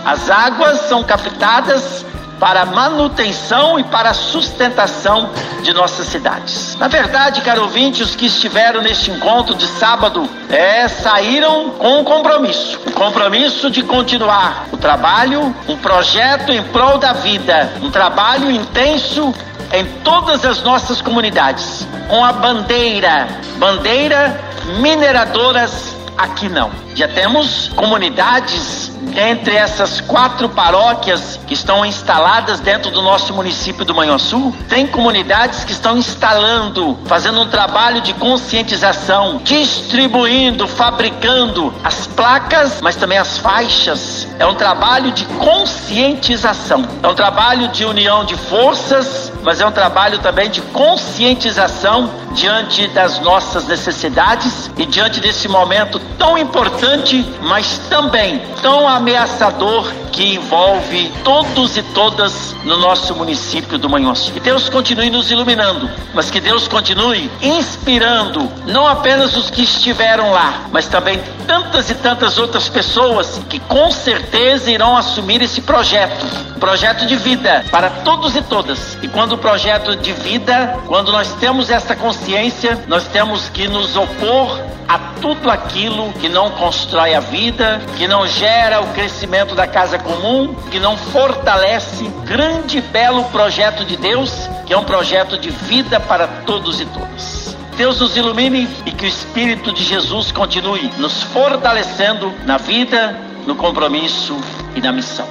as 0.05 0.29
águas 0.29 0.81
são 0.81 1.03
captadas 1.03 2.05
para 2.41 2.63
a 2.63 2.65
manutenção 2.65 3.79
e 3.79 3.83
para 3.83 4.09
a 4.09 4.13
sustentação 4.15 5.29
de 5.61 5.71
nossas 5.73 6.07
cidades. 6.07 6.75
Na 6.77 6.87
verdade, 6.87 7.39
caro 7.41 7.61
ouvinte, 7.61 8.01
os 8.01 8.15
que 8.15 8.25
estiveram 8.25 8.81
neste 8.81 9.11
encontro 9.11 9.53
de 9.53 9.67
sábado 9.67 10.27
é, 10.49 10.87
saíram 10.87 11.69
com 11.69 11.99
um 11.99 12.03
compromisso, 12.03 12.79
o 12.83 12.89
um 12.89 12.93
compromisso 12.93 13.69
de 13.69 13.83
continuar 13.83 14.65
o 14.71 14.77
trabalho, 14.77 15.55
um 15.67 15.77
projeto 15.77 16.51
em 16.51 16.63
prol 16.63 16.97
da 16.97 17.13
vida, 17.13 17.73
um 17.79 17.91
trabalho 17.91 18.49
intenso 18.49 19.31
em 19.71 19.85
todas 20.03 20.43
as 20.43 20.63
nossas 20.63 20.99
comunidades, 20.99 21.87
com 22.09 22.25
a 22.25 22.33
bandeira, 22.33 23.27
bandeira 23.57 24.41
mineradoras 24.79 25.95
aqui 26.17 26.49
não. 26.49 26.71
Já 26.95 27.07
temos 27.07 27.69
comunidades 27.75 28.90
entre 29.15 29.55
essas 29.55 29.99
quatro 30.01 30.49
paróquias 30.49 31.39
que 31.47 31.53
estão 31.53 31.85
instaladas 31.85 32.59
dentro 32.59 32.91
do 32.91 33.01
nosso 33.01 33.33
município 33.33 33.83
do 33.83 33.93
Manhuaçu, 33.93 34.53
tem 34.69 34.87
comunidades 34.87 35.63
que 35.63 35.71
estão 35.71 35.97
instalando, 35.97 36.97
fazendo 37.05 37.41
um 37.41 37.47
trabalho 37.47 38.01
de 38.01 38.13
conscientização, 38.13 39.41
distribuindo, 39.43 40.67
fabricando 40.67 41.73
as 41.83 42.07
placas, 42.07 42.79
mas 42.81 42.95
também 42.95 43.17
as 43.17 43.37
faixas. 43.37 44.27
É 44.39 44.45
um 44.45 44.55
trabalho 44.55 45.11
de 45.11 45.25
conscientização. 45.25 46.85
É 47.03 47.07
um 47.07 47.15
trabalho 47.15 47.67
de 47.69 47.85
união 47.85 48.23
de 48.23 48.35
forças, 48.35 49.31
mas 49.43 49.59
é 49.59 49.65
um 49.65 49.71
trabalho 49.71 50.19
também 50.19 50.49
de 50.49 50.61
conscientização 50.61 52.09
diante 52.33 52.87
das 52.87 53.19
nossas 53.19 53.67
necessidades 53.67 54.69
e 54.77 54.85
diante 54.85 55.19
desse 55.19 55.47
momento 55.47 55.99
tão 56.17 56.37
importante, 56.37 57.25
mas 57.41 57.77
também 57.89 58.41
tão 58.61 58.87
ameaçador 58.95 59.91
que 60.11 60.35
envolve 60.35 61.11
todos 61.23 61.77
e 61.77 61.83
todas 61.83 62.55
no 62.63 62.77
nosso 62.77 63.15
município 63.15 63.77
do 63.77 63.89
Manhuaçu. 63.89 64.31
Que 64.31 64.39
Deus 64.39 64.69
continue 64.69 65.09
nos 65.09 65.31
iluminando, 65.31 65.89
mas 66.13 66.29
que 66.29 66.39
Deus 66.39 66.67
continue 66.67 67.31
inspirando 67.41 68.51
não 68.67 68.85
apenas 68.85 69.35
os 69.35 69.49
que 69.49 69.63
estiveram 69.63 70.31
lá, 70.31 70.65
mas 70.71 70.87
também 70.87 71.19
tantas 71.47 71.89
e 71.89 71.95
tantas 71.95 72.37
outras 72.37 72.69
pessoas 72.69 73.41
que 73.49 73.59
com 73.59 73.91
certeza 73.91 74.69
irão 74.69 74.95
assumir 74.95 75.41
esse 75.41 75.61
projeto, 75.61 76.25
projeto 76.59 77.05
de 77.05 77.15
vida 77.15 77.65
para 77.71 77.89
todos 77.89 78.35
e 78.35 78.41
todas. 78.41 78.97
E 79.01 79.07
quando 79.07 79.33
o 79.33 79.37
projeto 79.37 79.95
de 79.95 80.13
vida, 80.13 80.77
quando 80.87 81.11
nós 81.11 81.33
temos 81.35 81.69
essa 81.69 81.95
consciência, 81.95 82.83
nós 82.87 83.07
temos 83.07 83.49
que 83.49 83.67
nos 83.67 83.95
opor 83.95 84.59
a 84.87 84.99
tudo 85.21 85.49
aquilo 85.49 86.11
que 86.13 86.27
não 86.27 86.49
constrói 86.51 87.13
a 87.13 87.21
vida, 87.21 87.79
que 87.97 88.09
não 88.09 88.27
gera 88.27 88.80
o 88.81 88.93
crescimento 88.93 89.55
da 89.55 89.67
casa 89.67 89.97
comum, 89.97 90.53
que 90.69 90.79
não 90.79 90.97
fortalece 90.97 92.07
grande 92.25 92.79
e 92.79 92.81
belo 92.81 93.23
projeto 93.25 93.85
de 93.85 93.95
Deus, 93.97 94.49
que 94.65 94.73
é 94.73 94.77
um 94.77 94.83
projeto 94.83 95.37
de 95.37 95.49
vida 95.49 95.99
para 95.99 96.27
todos 96.27 96.81
e 96.81 96.85
todas. 96.85 97.55
Deus 97.77 97.99
nos 97.99 98.15
ilumine 98.15 98.67
e 98.85 98.91
que 98.91 99.05
o 99.05 99.07
Espírito 99.07 99.73
de 99.73 99.83
Jesus 99.83 100.31
continue 100.31 100.91
nos 100.97 101.23
fortalecendo 101.23 102.31
na 102.45 102.57
vida, 102.57 103.17
no 103.47 103.55
compromisso 103.55 104.37
e 104.75 104.81
na 104.81 104.91
missão. 104.91 105.27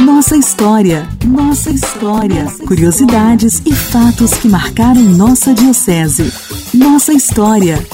Nossa 0.00 0.36
história, 0.36 1.08
nossa 1.24 1.70
história. 1.70 2.46
Curiosidades 2.66 3.60
e 3.66 3.74
fatos 3.74 4.34
que 4.34 4.48
marcaram 4.48 5.02
nossa 5.02 5.52
Diocese. 5.52 6.32
Nossa 6.72 7.12
história. 7.12 7.84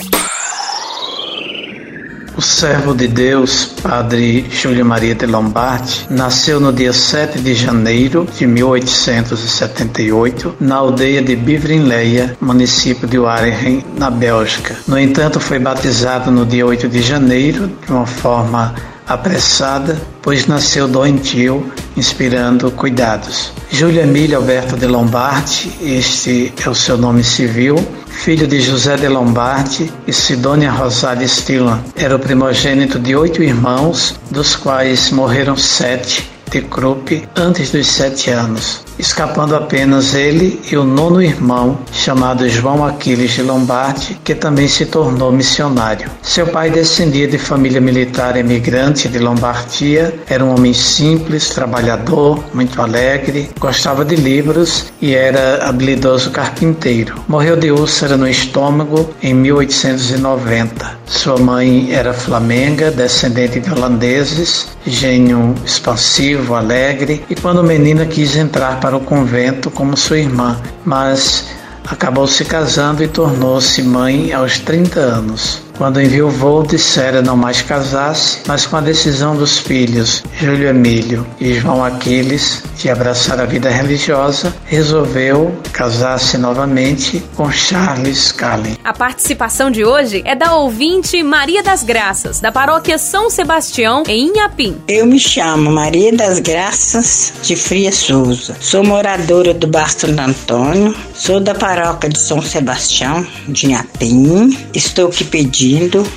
O 2.34 2.40
servo 2.40 2.94
de 2.94 3.06
Deus, 3.06 3.66
Padre 3.82 4.46
Júlio 4.50 4.86
Maria 4.86 5.14
de 5.14 5.26
Lombardi, 5.26 6.06
nasceu 6.08 6.58
no 6.58 6.72
dia 6.72 6.92
7 6.92 7.38
de 7.38 7.54
janeiro 7.54 8.26
de 8.38 8.46
1878 8.46 10.54
na 10.58 10.76
aldeia 10.76 11.20
de 11.20 11.36
Bivrinleia, 11.36 12.34
município 12.40 13.06
de 13.06 13.18
Waregem, 13.18 13.84
na 13.98 14.10
Bélgica. 14.10 14.74
No 14.88 14.98
entanto, 14.98 15.38
foi 15.40 15.58
batizado 15.58 16.30
no 16.30 16.46
dia 16.46 16.64
8 16.64 16.88
de 16.88 17.02
janeiro 17.02 17.70
de 17.84 17.92
uma 17.92 18.06
forma 18.06 18.74
apressada, 19.06 20.00
pois 20.22 20.46
nasceu 20.46 20.88
doentio, 20.88 21.70
inspirando 21.96 22.70
cuidados. 22.70 23.52
Júlio 23.70 24.02
Emílio 24.02 24.38
Alberto 24.38 24.76
de 24.76 24.86
Lombardi, 24.86 25.72
este 25.80 26.52
é 26.64 26.68
o 26.68 26.74
seu 26.74 26.96
nome 26.96 27.24
civil, 27.24 27.76
filho 28.06 28.46
de 28.46 28.60
José 28.60 28.96
de 28.96 29.08
Lombardi 29.08 29.92
e 30.06 30.12
Sidônia 30.12 30.70
Rosália 30.70 31.26
Stillan. 31.26 31.82
Era 31.96 32.16
o 32.16 32.18
primogênito 32.18 32.98
de 32.98 33.16
oito 33.16 33.42
irmãos, 33.42 34.14
dos 34.30 34.56
quais 34.56 35.10
morreram 35.10 35.56
sete 35.56 36.31
de 36.52 36.60
Krupp 36.60 37.26
antes 37.34 37.70
dos 37.70 37.86
sete 37.86 38.30
anos, 38.30 38.84
escapando 38.98 39.56
apenas 39.56 40.14
ele 40.14 40.60
e 40.70 40.76
o 40.76 40.84
nono 40.84 41.22
irmão, 41.22 41.78
chamado 41.90 42.46
João 42.48 42.84
Aquiles 42.84 43.30
de 43.30 43.42
Lombardi, 43.42 44.20
que 44.22 44.34
também 44.34 44.68
se 44.68 44.84
tornou 44.84 45.32
missionário. 45.32 46.10
Seu 46.22 46.46
pai 46.46 46.70
descendia 46.70 47.26
de 47.26 47.38
família 47.38 47.80
militar 47.80 48.36
emigrante 48.36 49.08
de 49.08 49.18
Lombardia, 49.18 50.14
era 50.28 50.44
um 50.44 50.54
homem 50.54 50.74
simples, 50.74 51.48
trabalhador, 51.48 52.44
muito 52.52 52.80
alegre, 52.82 53.48
gostava 53.58 54.04
de 54.04 54.16
livros 54.16 54.92
e 55.00 55.14
era 55.14 55.66
habilidoso 55.66 56.30
carpinteiro. 56.30 57.14
Morreu 57.26 57.56
de 57.56 57.70
úlcera 57.70 58.16
no 58.16 58.28
estômago 58.28 59.08
em 59.22 59.32
1890. 59.32 61.00
Sua 61.06 61.38
mãe 61.38 61.92
era 61.92 62.12
flamenga, 62.12 62.90
descendente 62.90 63.60
de 63.60 63.70
holandeses, 63.70 64.68
gênio 64.86 65.54
expansivo, 65.64 66.54
alegre, 66.54 67.24
e 67.28 67.34
quando 67.34 67.62
menina 67.62 68.06
quis 68.06 68.36
entrar 68.36 68.80
para 68.80 68.96
o 68.96 69.00
convento 69.00 69.70
como 69.70 69.96
sua 69.96 70.18
irmã, 70.18 70.60
mas 70.84 71.46
acabou 71.86 72.26
se 72.26 72.44
casando 72.44 73.02
e 73.02 73.08
tornou-se 73.08 73.82
mãe 73.82 74.32
aos 74.32 74.58
30 74.58 75.00
anos. 75.00 75.62
Quando 75.76 76.00
enviou 76.00 76.30
dissera 76.62 77.22
não 77.22 77.36
mais 77.36 77.62
casasse, 77.62 78.38
mas 78.46 78.66
com 78.66 78.76
a 78.76 78.80
decisão 78.80 79.36
dos 79.36 79.58
filhos 79.58 80.22
Júlio 80.38 80.68
Emílio 80.68 81.26
e 81.40 81.54
João 81.54 81.84
Aquiles 81.84 82.62
de 82.76 82.90
abraçar 82.90 83.40
a 83.40 83.44
vida 83.44 83.70
religiosa, 83.70 84.52
resolveu 84.64 85.54
casar-se 85.72 86.36
novamente 86.36 87.22
com 87.36 87.50
Charles 87.50 88.32
Callen. 88.32 88.76
A 88.82 88.92
participação 88.92 89.70
de 89.70 89.84
hoje 89.84 90.22
é 90.24 90.34
da 90.34 90.56
ouvinte 90.56 91.22
Maria 91.22 91.62
das 91.62 91.84
Graças, 91.84 92.40
da 92.40 92.50
paróquia 92.50 92.98
São 92.98 93.30
Sebastião, 93.30 94.02
em 94.08 94.28
Inhapim. 94.28 94.76
Eu 94.88 95.06
me 95.06 95.18
chamo 95.18 95.70
Maria 95.70 96.12
das 96.12 96.40
Graças 96.40 97.32
de 97.42 97.54
Fria 97.54 97.92
Souza. 97.92 98.56
Sou 98.60 98.82
moradora 98.82 99.54
do 99.54 99.66
Bar 99.66 99.90
Santo 99.90 100.20
Antônio, 100.20 100.94
sou 101.14 101.38
da 101.38 101.54
paróquia 101.54 102.08
de 102.08 102.18
São 102.18 102.42
Sebastião, 102.42 103.24
de 103.48 103.66
Inhapim. 103.66 104.58
Estou 104.74 105.08
aqui 105.08 105.24
pedindo, 105.24 105.61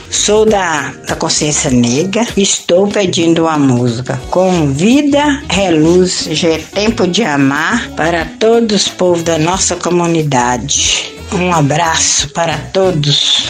sou 0.10 0.44
da, 0.44 0.92
da 1.08 1.16
Consciência 1.16 1.70
Negra, 1.70 2.26
estou 2.36 2.88
pedindo 2.88 3.44
uma 3.44 3.60
música 3.60 4.20
com 4.32 4.74
Vida 4.74 5.44
Reluz 5.48 6.28
é 6.48 6.58
tempo 6.58 7.08
de 7.08 7.24
amar 7.24 7.90
para 7.92 8.26
todos 8.26 8.84
os 8.84 8.88
povos 8.88 9.22
da 9.22 9.38
nossa 9.38 9.76
comunidade. 9.76 11.14
Um 11.32 11.54
abraço 11.54 12.30
para 12.30 12.58
todos. 12.74 13.48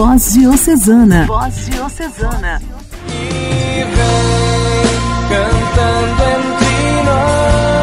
Voz 0.00 0.32
Diocesana. 0.32 1.26
Voz 1.26 1.66
Diocesana. 1.66 2.62
E 3.06 3.84
vem 3.84 4.96
cantando 5.28 6.22
entre 6.24 7.02
nós, 7.04 7.79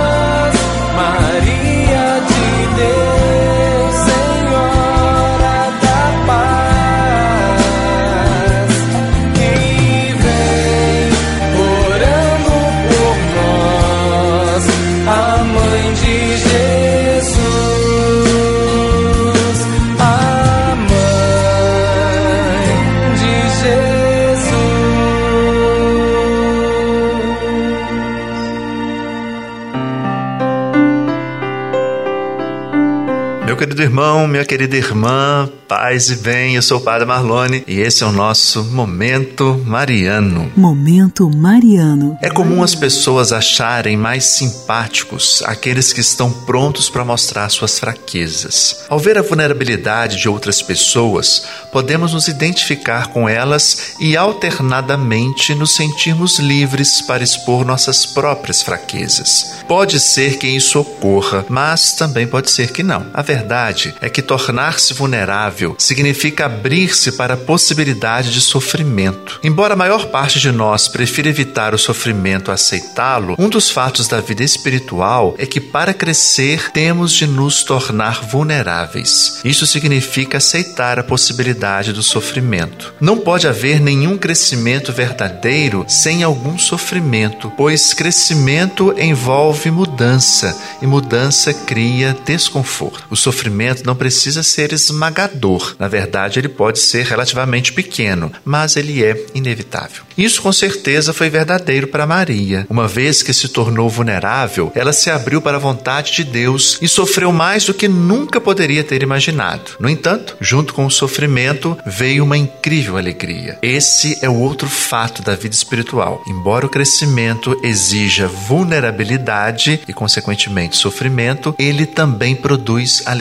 Meu 33.47 33.55
querido 33.55 33.81
irmão, 33.81 34.27
minha 34.27 34.43
querida 34.43 34.75
irmã, 34.75 35.49
paz 35.69 36.09
e 36.09 36.17
bem, 36.17 36.55
eu 36.55 36.61
sou 36.61 36.79
o 36.79 36.81
Padre 36.81 37.05
Marlone 37.05 37.63
e 37.65 37.79
esse 37.79 38.03
é 38.03 38.05
o 38.05 38.11
nosso 38.11 38.61
Momento 38.65 39.63
Mariano. 39.65 40.51
Momento 40.53 41.29
Mariano. 41.33 42.17
É 42.21 42.29
comum 42.29 42.61
as 42.61 42.75
pessoas 42.75 43.31
acharem 43.31 43.95
mais 43.95 44.25
simpáticos 44.25 45.41
aqueles 45.45 45.93
que 45.93 46.01
estão 46.01 46.29
prontos 46.29 46.89
para 46.89 47.05
mostrar 47.05 47.47
suas 47.47 47.79
fraquezas. 47.79 48.83
Ao 48.89 48.99
ver 48.99 49.17
a 49.17 49.21
vulnerabilidade 49.21 50.17
de 50.17 50.27
outras 50.27 50.61
pessoas, 50.61 51.45
podemos 51.71 52.13
nos 52.13 52.27
identificar 52.27 53.07
com 53.07 53.29
elas 53.29 53.95
e 53.97 54.17
alternadamente 54.17 55.55
nos 55.55 55.73
sentirmos 55.73 56.37
livres 56.37 57.01
para 57.01 57.23
expor 57.23 57.63
nossas 57.65 58.05
próprias 58.05 58.61
fraquezas. 58.61 59.63
Pode 59.69 60.01
ser 60.01 60.37
que 60.37 60.47
isso 60.47 60.81
ocorra, 60.81 61.45
mas 61.47 61.93
também 61.93 62.27
pode 62.27 62.51
ser 62.51 62.73
que 62.73 62.83
não. 62.83 63.05
A 63.13 63.21
verdade 63.37 63.93
é 64.01 64.09
que 64.09 64.21
tornar-se 64.21 64.93
vulnerável 64.93 65.75
significa 65.77 66.45
abrir-se 66.45 67.11
para 67.11 67.35
a 67.35 67.37
possibilidade 67.37 68.31
de 68.31 68.41
sofrimento. 68.41 69.39
Embora 69.43 69.73
a 69.73 69.77
maior 69.77 70.07
parte 70.07 70.39
de 70.39 70.51
nós 70.51 70.87
prefira 70.87 71.29
evitar 71.29 71.73
o 71.73 71.77
sofrimento 71.77 72.49
a 72.49 72.55
aceitá-lo, 72.55 73.35
um 73.37 73.47
dos 73.47 73.69
fatos 73.69 74.07
da 74.07 74.19
vida 74.19 74.43
espiritual 74.43 75.35
é 75.37 75.45
que 75.45 75.61
para 75.61 75.93
crescer 75.93 76.71
temos 76.71 77.13
de 77.13 77.27
nos 77.27 77.63
tornar 77.63 78.23
vulneráveis. 78.25 79.39
Isso 79.45 79.67
significa 79.67 80.37
aceitar 80.37 80.99
a 80.99 81.03
possibilidade 81.03 81.93
do 81.93 82.01
sofrimento. 82.01 82.93
Não 82.99 83.17
pode 83.17 83.47
haver 83.47 83.79
nenhum 83.79 84.17
crescimento 84.17 84.91
verdadeiro 84.91 85.85
sem 85.87 86.23
algum 86.23 86.57
sofrimento, 86.57 87.51
pois 87.55 87.93
crescimento 87.93 88.95
envolve 88.97 89.69
mudança 89.69 90.57
e 90.81 90.87
mudança 90.87 91.53
cria 91.53 92.17
desconforto. 92.25 93.05
O 93.09 93.15
sofrimento 93.27 93.85
não 93.85 93.95
precisa 93.95 94.41
ser 94.41 94.71
esmagador. 94.71 95.75
Na 95.77 95.89
verdade, 95.89 96.39
ele 96.39 96.47
pode 96.47 96.79
ser 96.79 97.05
relativamente 97.05 97.73
pequeno, 97.73 98.31
mas 98.45 98.77
ele 98.77 99.03
é 99.03 99.25
inevitável. 99.35 100.03
Isso 100.17 100.41
com 100.41 100.51
certeza 100.51 101.13
foi 101.13 101.29
verdadeiro 101.29 101.87
para 101.87 102.07
Maria. 102.07 102.65
Uma 102.69 102.87
vez 102.87 103.21
que 103.21 103.33
se 103.33 103.49
tornou 103.49 103.89
vulnerável, 103.89 104.71
ela 104.73 104.93
se 104.93 105.11
abriu 105.11 105.41
para 105.41 105.57
a 105.57 105.59
vontade 105.59 106.13
de 106.13 106.23
Deus 106.23 106.79
e 106.81 106.87
sofreu 106.87 107.31
mais 107.31 107.65
do 107.65 107.73
que 107.73 107.87
nunca 107.87 108.39
poderia 108.41 108.83
ter 108.83 109.03
imaginado. 109.03 109.71
No 109.79 109.89
entanto, 109.89 110.35
junto 110.39 110.73
com 110.73 110.85
o 110.85 110.91
sofrimento 110.91 111.77
veio 111.85 112.23
uma 112.23 112.37
incrível 112.37 112.97
alegria. 112.97 113.59
Esse 113.61 114.17
é 114.23 114.29
o 114.29 114.39
outro 114.39 114.69
fato 114.69 115.21
da 115.21 115.35
vida 115.35 115.53
espiritual. 115.53 116.23
Embora 116.27 116.65
o 116.65 116.69
crescimento 116.69 117.59
exija 117.61 118.27
vulnerabilidade 118.27 119.81
e, 119.87 119.93
consequentemente, 119.93 120.77
sofrimento, 120.77 121.53
ele 121.59 121.85
também 121.85 122.35
produz 122.35 123.03
alegria. 123.05 123.16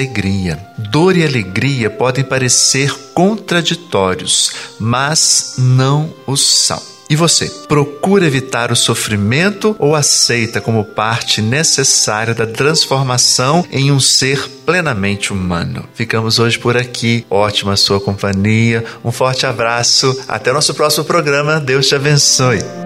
Dor 0.79 1.17
e 1.17 1.25
alegria 1.25 1.89
podem 1.89 2.25
parecer 2.25 2.93
contraditórios, 3.15 4.53
mas 4.79 5.55
não 5.59 6.13
o 6.27 6.37
são. 6.37 6.97
E 7.09 7.15
você, 7.15 7.49
procura 7.69 8.27
evitar 8.27 8.73
o 8.73 8.77
sofrimento 8.77 9.77
ou 9.79 9.95
aceita 9.95 10.61
como 10.61 10.85
parte 10.85 11.41
necessária 11.41 12.35
da 12.35 12.47
transformação 12.47 13.65
em 13.71 13.93
um 13.93 14.01
ser 14.01 14.49
plenamente 14.67 15.33
humano? 15.33 15.85
Ficamos 15.95 16.41
hoje 16.41 16.59
por 16.59 16.77
aqui. 16.77 17.25
Ótima 17.31 17.77
sua 17.77 18.01
companhia. 18.01 18.85
Um 19.05 19.13
forte 19.13 19.47
abraço. 19.47 20.21
Até 20.27 20.53
nosso 20.53 20.75
próximo 20.75 21.05
programa. 21.05 21.61
Deus 21.61 21.87
te 21.87 21.95
abençoe. 21.95 22.86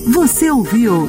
Você 0.04 0.50
ouviu 0.50 1.08